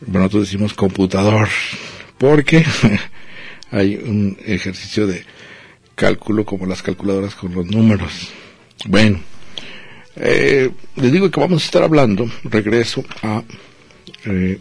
[0.00, 1.48] Bueno, nosotros decimos computador,
[2.18, 2.64] porque
[3.72, 5.24] hay un ejercicio de
[5.96, 8.30] cálculo como las calculadoras con los números.
[8.86, 9.20] Bueno,
[10.16, 13.42] eh, les digo que vamos a estar hablando, regreso a
[14.24, 14.58] eh,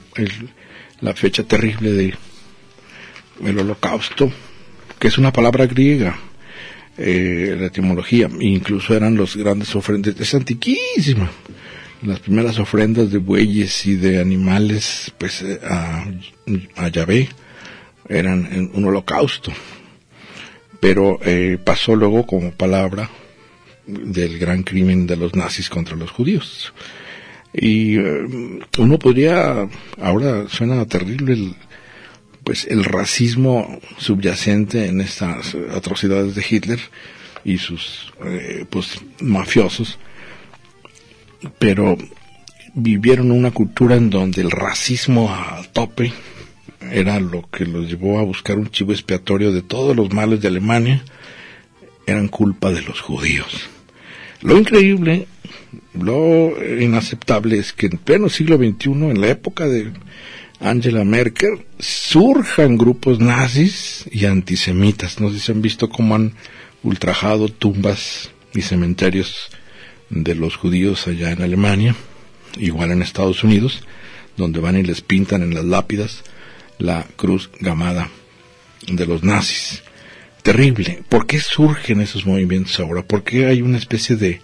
[1.01, 2.13] la fecha terrible de
[3.43, 4.31] el holocausto,
[4.99, 6.19] que es una palabra griega,
[6.97, 11.31] eh, la etimología, incluso eran los grandes ofrendas, es antiquísima,
[12.03, 16.05] las primeras ofrendas de bueyes y de animales, pues a,
[16.75, 17.29] a Yahvé,
[18.07, 19.51] eran un holocausto,
[20.79, 21.19] pero
[21.63, 23.09] pasó luego como palabra
[23.89, 26.73] del gran crimen de los nazis contra los judíos.
[27.53, 29.67] Y eh, uno podría,
[30.01, 31.55] ahora suena terrible el,
[32.43, 36.79] pues el racismo subyacente en estas atrocidades de Hitler
[37.43, 39.97] y sus eh, pues mafiosos,
[41.57, 41.97] pero
[42.73, 46.13] vivieron una cultura en donde el racismo a tope
[46.91, 50.47] era lo que los llevó a buscar un chivo expiatorio de todos los males de
[50.47, 51.03] Alemania,
[52.05, 53.69] eran culpa de los judíos.
[54.41, 55.27] Lo increíble,
[55.93, 59.91] lo inaceptable es que en pleno siglo XXI, en la época de
[60.61, 65.19] Angela Merkel, surjan grupos nazis y antisemitas.
[65.19, 66.33] No sé si han visto cómo han
[66.83, 69.49] ultrajado tumbas y cementerios
[70.09, 71.95] de los judíos allá en Alemania,
[72.57, 73.83] igual en Estados Unidos,
[74.37, 76.23] donde van y les pintan en las lápidas
[76.77, 78.09] la cruz gamada
[78.87, 79.83] de los nazis
[80.41, 81.03] terrible.
[81.09, 83.03] ¿Por qué surgen esos movimientos ahora?
[83.03, 84.41] ¿Por qué hay una especie de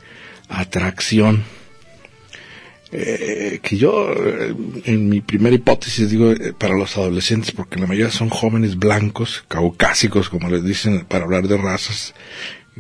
[0.50, 1.44] atracción?
[2.98, 7.88] Eh, que yo, eh, en mi primera hipótesis, digo, eh, para los adolescentes, porque la
[7.88, 12.14] mayoría son jóvenes blancos, caucásicos, como les dicen, para hablar de razas,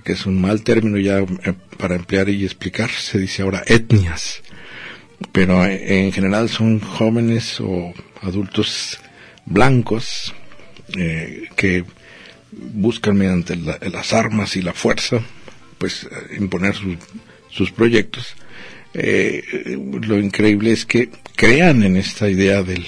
[0.05, 1.25] que es un mal término ya
[1.77, 4.41] para emplear y explicar, se dice ahora etnias,
[5.31, 8.99] pero en general son jóvenes o adultos
[9.45, 10.33] blancos
[11.55, 11.85] que
[12.73, 15.21] buscan mediante las armas y la fuerza,
[15.77, 16.75] pues imponer
[17.49, 18.35] sus proyectos.
[18.93, 19.43] Eh,
[20.01, 22.85] lo increíble es que crean en esta idea del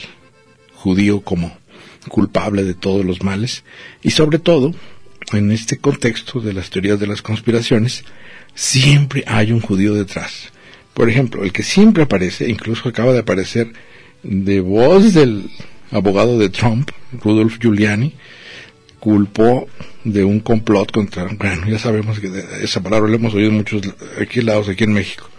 [0.74, 1.58] judío como
[2.08, 3.64] culpable de todos los males
[4.02, 4.74] y sobre todo
[5.34, 8.06] en este contexto de las teorías de las conspiraciones
[8.56, 10.54] siempre hay un judío detrás
[10.94, 13.74] Por ejemplo, el que siempre aparece, incluso acaba de aparecer
[14.24, 15.50] de voz del
[15.92, 16.90] abogado de Trump,
[17.22, 18.14] Rudolf Giuliani,
[19.08, 19.70] culpó
[20.04, 22.30] de un complot contra, bueno, ya sabemos que
[22.62, 23.82] esa palabra la hemos oído en muchos
[24.20, 25.30] aquí lados, aquí en México.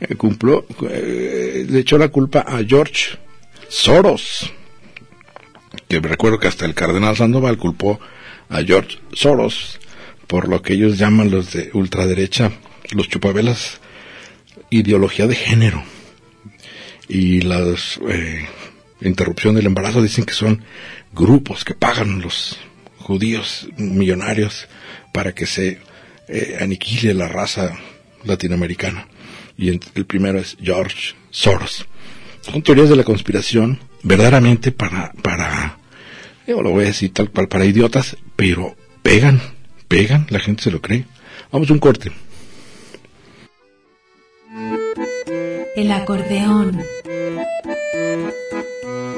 [0.00, 3.16] Eh, cumplió, eh, le echó la culpa a George
[3.68, 4.52] Soros,
[5.86, 8.00] que recuerdo que hasta el cardenal Sandoval culpó
[8.48, 9.78] a George Soros
[10.26, 12.50] por lo que ellos llaman los de ultraderecha,
[12.90, 13.80] los chupavelas,
[14.70, 15.80] ideología de género.
[17.08, 18.46] Y la eh,
[19.00, 20.64] interrupción del embarazo dicen que son
[21.14, 22.58] grupos que pagan los
[23.06, 24.66] judíos millonarios
[25.12, 25.78] para que se
[26.26, 27.78] eh, aniquile la raza
[28.24, 29.06] latinoamericana.
[29.56, 31.86] Y el primero es George Soros.
[32.40, 35.78] Son teorías de la conspiración verdaderamente para, para,
[36.48, 39.40] yo lo voy a decir tal cual, para idiotas, pero pegan,
[39.86, 41.04] pegan, la gente se lo cree.
[41.52, 42.10] Vamos a un corte.
[45.76, 46.82] El acordeón.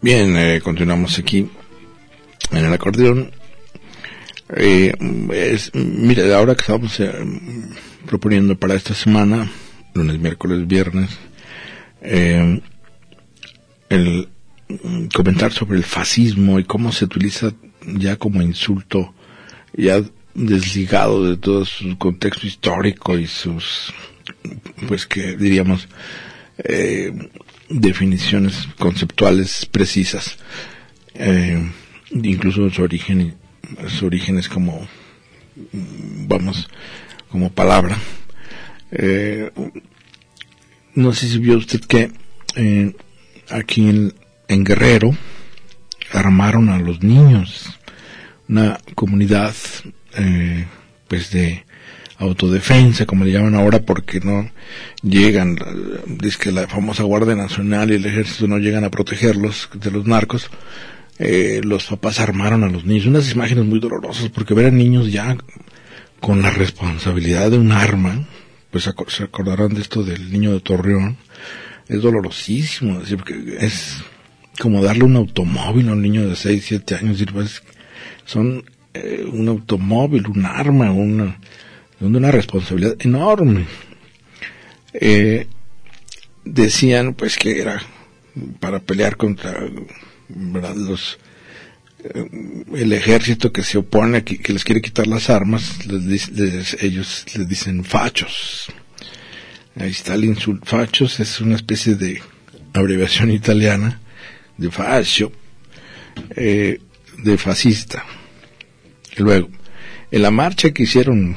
[0.00, 1.48] Bien, eh, continuamos aquí
[2.52, 3.32] en el acordeón.
[4.54, 4.92] Eh,
[5.32, 7.12] es, mire, ahora que estamos eh,
[8.06, 9.50] proponiendo para esta semana,
[9.94, 11.10] lunes, miércoles, viernes,
[12.00, 12.60] eh,
[13.88, 14.28] el
[15.12, 17.52] comentar sobre el fascismo y cómo se utiliza
[17.84, 19.12] ya como insulto,
[19.76, 20.00] ya
[20.32, 23.92] desligado de todo su contexto histórico y sus,
[24.86, 25.88] pues que diríamos,
[26.58, 27.12] eh,
[27.68, 30.38] definiciones conceptuales precisas,
[31.14, 31.70] eh,
[32.10, 33.34] incluso su origen,
[33.88, 34.86] su origen es como,
[35.72, 36.68] vamos,
[37.30, 37.98] como palabra.
[38.90, 39.50] Eh,
[40.94, 42.10] no sé si vio usted que
[42.56, 42.94] eh,
[43.50, 44.14] aquí en,
[44.64, 45.14] Guerrero
[46.12, 47.66] armaron a los niños,
[48.48, 49.54] una comunidad
[51.06, 51.64] pues de
[52.18, 54.50] autodefensa, como le llaman ahora, porque no
[55.02, 55.56] llegan,
[56.06, 60.06] dice que la famosa Guardia Nacional y el Ejército no llegan a protegerlos de los
[60.06, 60.50] narcos.
[61.20, 65.10] Eh, los papás armaron a los niños, unas imágenes muy dolorosas, porque ver a niños
[65.10, 65.36] ya
[66.20, 68.26] con la responsabilidad de un arma,
[68.70, 71.16] pues se acordarán de esto del niño de Torreón,
[71.88, 73.98] es dolorosísimo, porque es
[74.60, 77.62] como darle un automóvil a un niño de 6, 7 años, pues,
[78.24, 78.64] son
[78.94, 81.38] eh, un automóvil, un arma, una,
[82.00, 83.66] una responsabilidad enorme.
[84.92, 85.46] Eh,
[86.44, 87.82] decían pues que era
[88.60, 89.68] para pelear contra
[90.28, 91.18] los
[92.02, 92.24] eh,
[92.74, 96.30] el ejército que se opone que, que les quiere quitar las armas les,
[96.80, 98.66] ellos les dicen fachos.
[99.76, 102.22] Ahí está el insulto fachos es una especie de
[102.72, 104.00] abreviación italiana
[104.56, 105.32] de fascio
[106.30, 106.80] eh,
[107.18, 108.04] de fascista.
[109.16, 109.48] Y luego
[110.10, 111.36] en la marcha que hicieron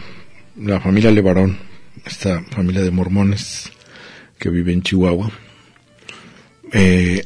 [0.56, 1.58] la familia Levarón,
[2.06, 3.72] esta familia de mormones
[4.38, 5.32] que vive en Chihuahua,
[6.74, 7.26] eh,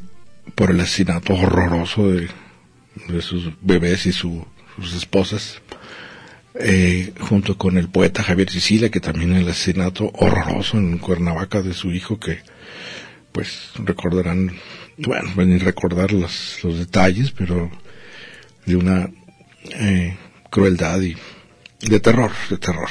[0.54, 2.30] por el asesinato horroroso de,
[3.22, 4.46] sus bebés y sus
[4.96, 5.62] esposas,
[6.56, 11.74] eh, junto con el poeta Javier Sicilia, que también el asesinato horroroso en Cuernavaca de
[11.74, 12.40] su hijo, que
[13.32, 14.56] pues recordarán,
[14.98, 17.70] bueno, venir a recordar los, los detalles, pero
[18.66, 19.10] de una
[19.72, 20.16] eh,
[20.50, 21.16] crueldad y
[21.82, 22.90] de terror, de terror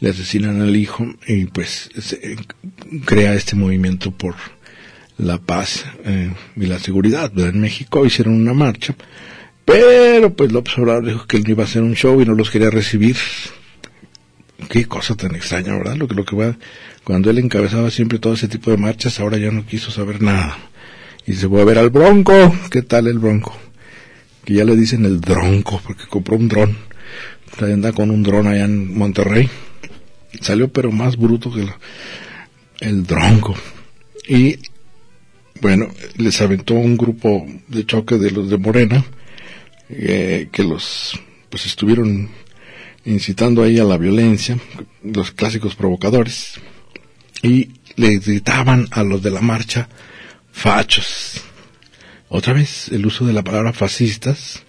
[0.00, 2.36] le asesinan al hijo y pues se
[3.04, 4.34] crea este movimiento por
[5.18, 7.30] la paz eh, y la seguridad.
[7.38, 8.94] En México hicieron una marcha,
[9.64, 12.34] pero pues López Obrador dijo que él no iba a hacer un show y no
[12.34, 13.16] los quería recibir.
[14.68, 15.96] Qué cosa tan extraña, ¿verdad?
[15.96, 16.56] Lo que, lo que va,
[17.04, 20.56] cuando él encabezaba siempre todo ese tipo de marchas, ahora ya no quiso saber nada.
[21.26, 22.54] Y se fue a ver al Bronco.
[22.70, 23.56] ¿Qué tal el Bronco?
[24.44, 26.76] Que ya le dicen el Dronco, porque compró un dron.
[27.60, 29.50] Anda con un dron allá en Monterrey
[30.40, 31.66] Salió pero más bruto que
[32.80, 33.54] el dronco.
[34.28, 34.58] Y
[35.60, 39.04] bueno, les aventó un grupo de choque de los de Morena,
[39.88, 41.18] eh, que los
[41.50, 42.30] pues estuvieron
[43.04, 44.58] incitando ahí a la violencia,
[45.02, 46.60] los clásicos provocadores,
[47.42, 49.88] y le gritaban a los de la marcha,
[50.52, 51.42] fachos,
[52.28, 54.62] Otra vez el uso de la palabra fascistas,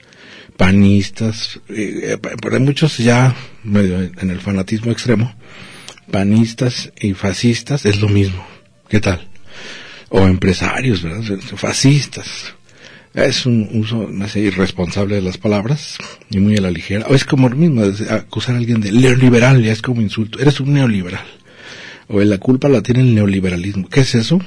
[0.57, 5.33] panistas, eh, para muchos ya medio en el fanatismo extremo,
[6.11, 8.45] panistas y fascistas es lo mismo.
[8.89, 9.27] ¿Qué tal?
[10.09, 11.39] O empresarios, ¿verdad?
[11.55, 12.53] Fascistas.
[13.13, 15.97] Es un uso más irresponsable de las palabras
[16.29, 17.05] y muy a la ligera.
[17.07, 20.39] O es como lo mismo, acusar a alguien de neoliberal, ya es como insulto.
[20.39, 21.25] Eres un neoliberal.
[22.07, 23.89] O la culpa la tiene el neoliberalismo.
[23.89, 24.41] ¿Qué es eso?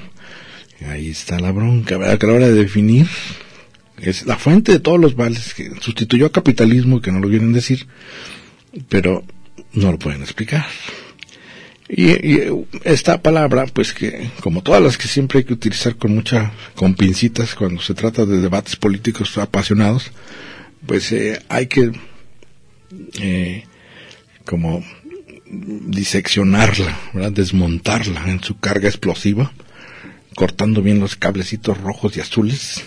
[0.87, 2.19] Ahí está la bronca, ¿verdad?
[2.23, 3.07] A la hora de definir
[3.99, 7.53] es la fuente de todos los males que sustituyó a capitalismo, que no lo quieren
[7.53, 7.87] decir,
[8.89, 9.25] pero
[9.73, 10.67] no lo pueden explicar.
[11.89, 12.41] Y,
[12.85, 16.95] esta palabra, pues que, como todas las que siempre hay que utilizar con mucha, con
[16.95, 20.11] pincitas cuando se trata de debates políticos apasionados,
[20.87, 21.93] pues eh, hay que,
[23.21, 23.65] eh,
[24.45, 24.83] como
[25.47, 26.99] diseccionarla,
[27.31, 29.53] desmontarla en su carga explosiva,
[30.35, 32.83] cortando bien los cablecitos rojos y azules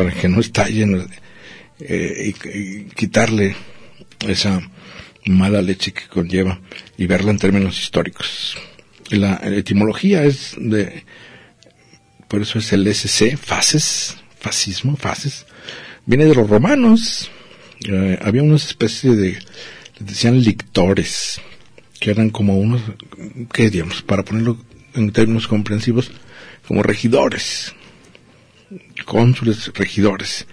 [0.00, 1.06] para que no estallen
[1.78, 3.54] eh, y, quitarle
[4.26, 4.62] esa
[5.26, 6.58] mala leche que conlleva
[6.96, 8.56] y verla en términos históricos.
[9.10, 11.04] La, etimología es de,
[12.28, 15.44] por eso es el SC, fases, fascismo, fases,
[16.06, 17.30] viene de los romanos.
[17.86, 19.38] Eh, había unas especies de,
[19.98, 21.42] decían lictores,
[21.98, 22.80] que eran como unos,
[23.52, 24.00] ¿qué digamos?
[24.00, 24.56] Para ponerlo
[24.94, 26.10] en términos comprensivos,
[26.66, 27.74] como regidores,
[29.04, 30.46] cónsules, regidores.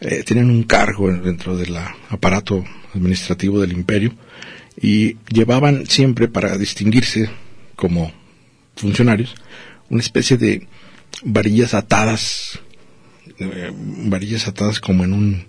[0.00, 1.76] Eh, tenían un cargo dentro del
[2.08, 2.64] aparato
[2.94, 4.14] administrativo del imperio
[4.80, 7.30] y llevaban siempre para distinguirse
[7.76, 8.12] como
[8.76, 9.34] funcionarios
[9.88, 10.66] una especie de
[11.22, 12.58] varillas atadas,
[13.38, 15.44] eh, varillas atadas como en un,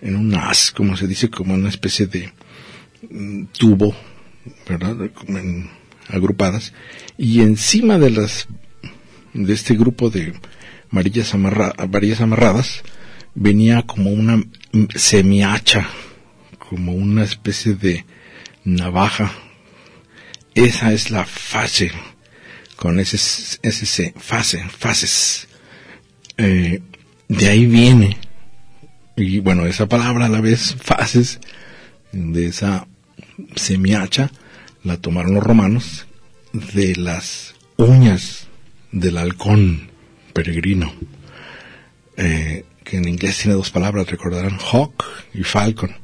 [0.00, 2.32] en un as, como se dice, como una especie de
[3.10, 3.94] mm, tubo,
[4.68, 4.96] ¿verdad?
[6.08, 6.72] agrupadas,
[7.16, 8.48] y encima de las,
[9.32, 10.34] de este grupo de
[10.92, 11.32] varillas,
[11.88, 12.82] varillas amarradas,
[13.34, 14.44] venía como una
[14.94, 15.88] semihacha,
[16.58, 18.04] como una especie de
[18.64, 19.32] navaja.
[20.54, 21.90] Esa es la fase,
[22.76, 23.16] con ese,
[23.62, 25.48] ese fase, fases.
[26.36, 26.80] Eh,
[27.28, 28.18] de ahí viene,
[29.16, 31.40] y bueno, esa palabra a la vez, fases,
[32.12, 32.86] de esa
[33.56, 34.30] semihacha,
[34.84, 36.06] la tomaron los romanos
[36.52, 38.48] de las uñas
[38.90, 39.91] del halcón
[40.32, 40.92] peregrino.
[42.16, 45.04] Eh, que en inglés tiene dos palabras, recordarán hawk
[45.34, 45.94] y falcon.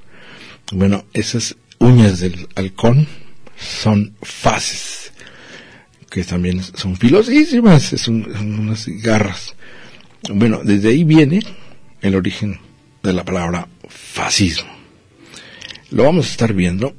[0.72, 3.06] Bueno, esas uñas del halcón
[3.58, 5.12] son fases,
[6.10, 8.24] que también son filosísimas, son,
[8.60, 9.54] unas garras.
[10.32, 11.40] Bueno, desde ahí viene
[12.00, 12.60] el origen
[13.02, 14.70] de la palabra fascismo.
[15.90, 16.94] Lo vamos a estar viendo,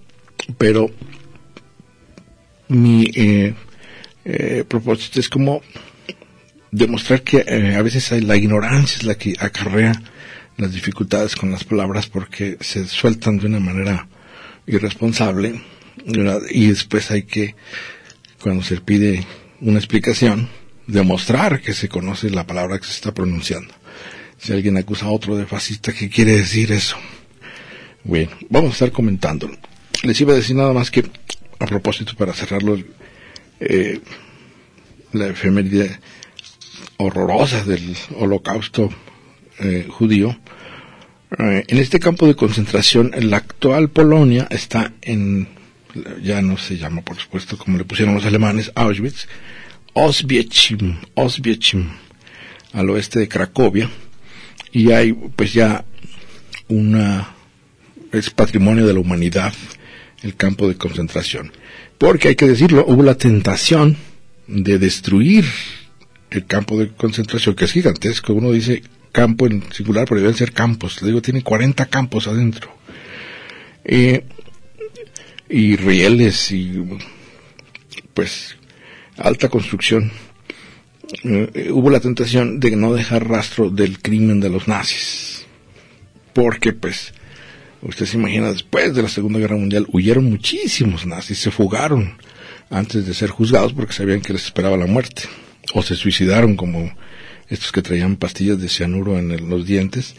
[0.57, 0.89] pero
[2.67, 3.53] mi eh,
[4.25, 5.61] eh, propósito es como
[6.71, 9.93] demostrar que eh, a veces hay, la ignorancia es la que acarrea
[10.57, 14.07] las dificultades con las palabras porque se sueltan de una manera
[14.67, 15.61] irresponsable
[16.51, 17.55] y después hay que,
[18.41, 19.25] cuando se pide
[19.61, 20.49] una explicación,
[20.87, 23.73] demostrar que se conoce la palabra que se está pronunciando.
[24.37, 26.97] Si alguien acusa a otro de fascista, ¿qué quiere decir eso?
[28.03, 29.49] Bueno, vamos a estar comentando.
[30.03, 31.03] Les iba a decir nada más que,
[31.59, 32.77] a propósito, para cerrarlo,
[33.59, 33.99] eh,
[35.11, 35.99] la efeméride
[36.99, 38.89] horrorosas del holocausto
[39.59, 40.37] eh, judío,
[41.37, 45.47] eh, en este campo de concentración, la actual Polonia está en,
[46.21, 49.27] ya no se llama por supuesto como le pusieron los alemanes, Auschwitz,
[49.93, 51.89] Oswiecim, Oswiecim,
[52.73, 53.89] al oeste de Cracovia,
[54.73, 55.85] y hay pues ya
[56.67, 57.29] una,
[58.11, 59.53] es patrimonio de la humanidad
[60.21, 61.53] el campo de concentración.
[61.97, 63.95] Porque hay que decirlo, hubo la tentación
[64.47, 65.45] de destruir
[66.31, 68.33] el campo de concentración, que es gigantesco.
[68.33, 71.01] Uno dice campo en singular, pero deben ser campos.
[71.01, 72.71] Le digo, tiene 40 campos adentro.
[73.83, 74.23] Eh,
[75.49, 76.83] y rieles y
[78.13, 78.55] pues
[79.17, 80.11] alta construcción.
[81.23, 85.45] Eh, hubo la tentación de no dejar rastro del crimen de los nazis.
[86.33, 87.13] Porque pues,
[87.81, 92.13] usted se imagina, después de la Segunda Guerra Mundial huyeron muchísimos nazis, se fugaron
[92.69, 95.23] antes de ser juzgados porque sabían que les esperaba la muerte
[95.73, 96.91] o se suicidaron como
[97.47, 100.15] estos que traían pastillas de cianuro en los dientes.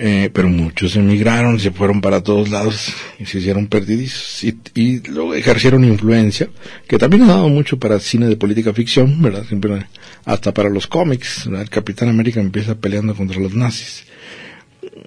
[0.00, 4.44] Eh, pero muchos emigraron, se fueron para todos lados y se hicieron perdidizos
[4.76, 6.48] y, luego ejercieron influencia,
[6.86, 9.44] que también ha dado mucho para cine de política ficción, ¿verdad?
[9.48, 9.86] Siempre,
[10.24, 14.04] hasta para los cómics, el Capitán América empieza peleando contra los nazis.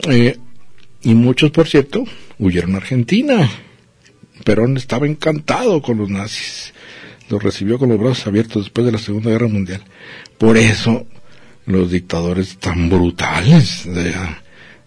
[0.09, 0.37] Eh,
[1.03, 2.03] y muchos, por cierto,
[2.37, 3.49] huyeron a Argentina.
[4.43, 6.73] Perón estaba encantado con los nazis
[7.31, 9.81] lo recibió con los brazos abiertos después de la Segunda Guerra Mundial.
[10.37, 11.07] Por eso
[11.65, 14.13] los dictadores tan brutales de,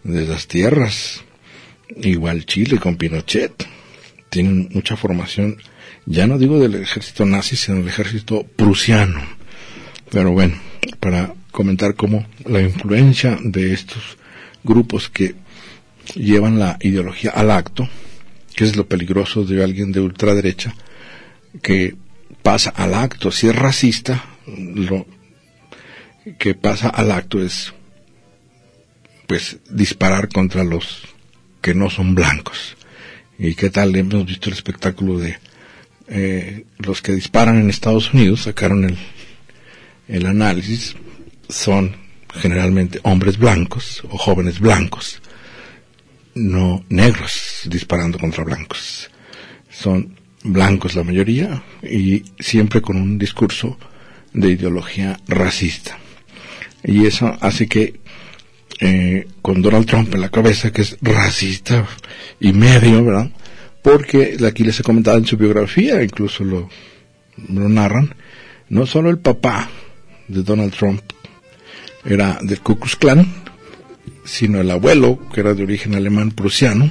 [0.04, 1.22] de las tierras.
[1.96, 3.66] Igual Chile con Pinochet.
[4.28, 5.58] Tienen mucha formación,
[6.06, 9.22] ya no digo del ejército nazi, sino del ejército prusiano.
[10.10, 10.56] Pero bueno,
[11.00, 14.18] para comentar cómo la influencia de estos
[14.64, 15.36] grupos que
[16.14, 17.88] llevan la ideología al acto,
[18.56, 20.74] que es lo peligroso de alguien de ultraderecha,
[21.62, 21.94] que
[22.42, 25.06] pasa al acto, si es racista, lo
[26.38, 27.72] que pasa al acto es
[29.26, 31.02] pues disparar contra los
[31.60, 32.76] que no son blancos.
[33.38, 33.96] ¿Y qué tal?
[33.96, 35.38] Hemos visto el espectáculo de
[36.08, 38.98] eh, los que disparan en Estados Unidos, sacaron el,
[40.08, 40.94] el análisis,
[41.48, 41.96] son
[42.34, 45.20] generalmente hombres blancos o jóvenes blancos,
[46.34, 49.10] no negros disparando contra blancos.
[49.70, 53.76] Son blancos la mayoría y siempre con un discurso
[54.32, 55.98] de ideología racista.
[56.84, 58.00] Y eso hace que
[58.80, 61.86] eh, con Donald Trump en la cabeza, que es racista
[62.38, 63.30] y medio, ¿verdad?
[63.82, 66.68] Porque aquí les he comentado en su biografía, incluso lo,
[67.48, 68.14] lo narran,
[68.68, 69.68] no solo el papá
[70.28, 71.02] de Donald Trump
[72.04, 73.26] era del Ku Klux Klan,
[74.24, 76.90] sino el abuelo, que era de origen alemán prusiano,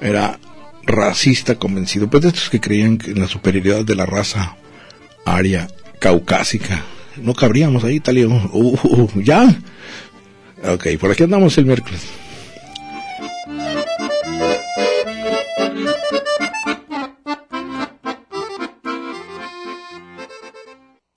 [0.00, 0.38] era
[0.86, 4.56] racista convencido, pues de estos que creían en la superioridad de la raza
[5.24, 5.68] aria
[5.98, 6.82] caucásica.
[7.16, 9.58] No cabríamos ahí, tal y uh, uh, uh, ya.
[10.64, 12.02] Ok, por aquí andamos el miércoles.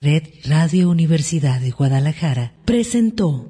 [0.02, 3.49] Red Radio Universidad de Guadalajara presentó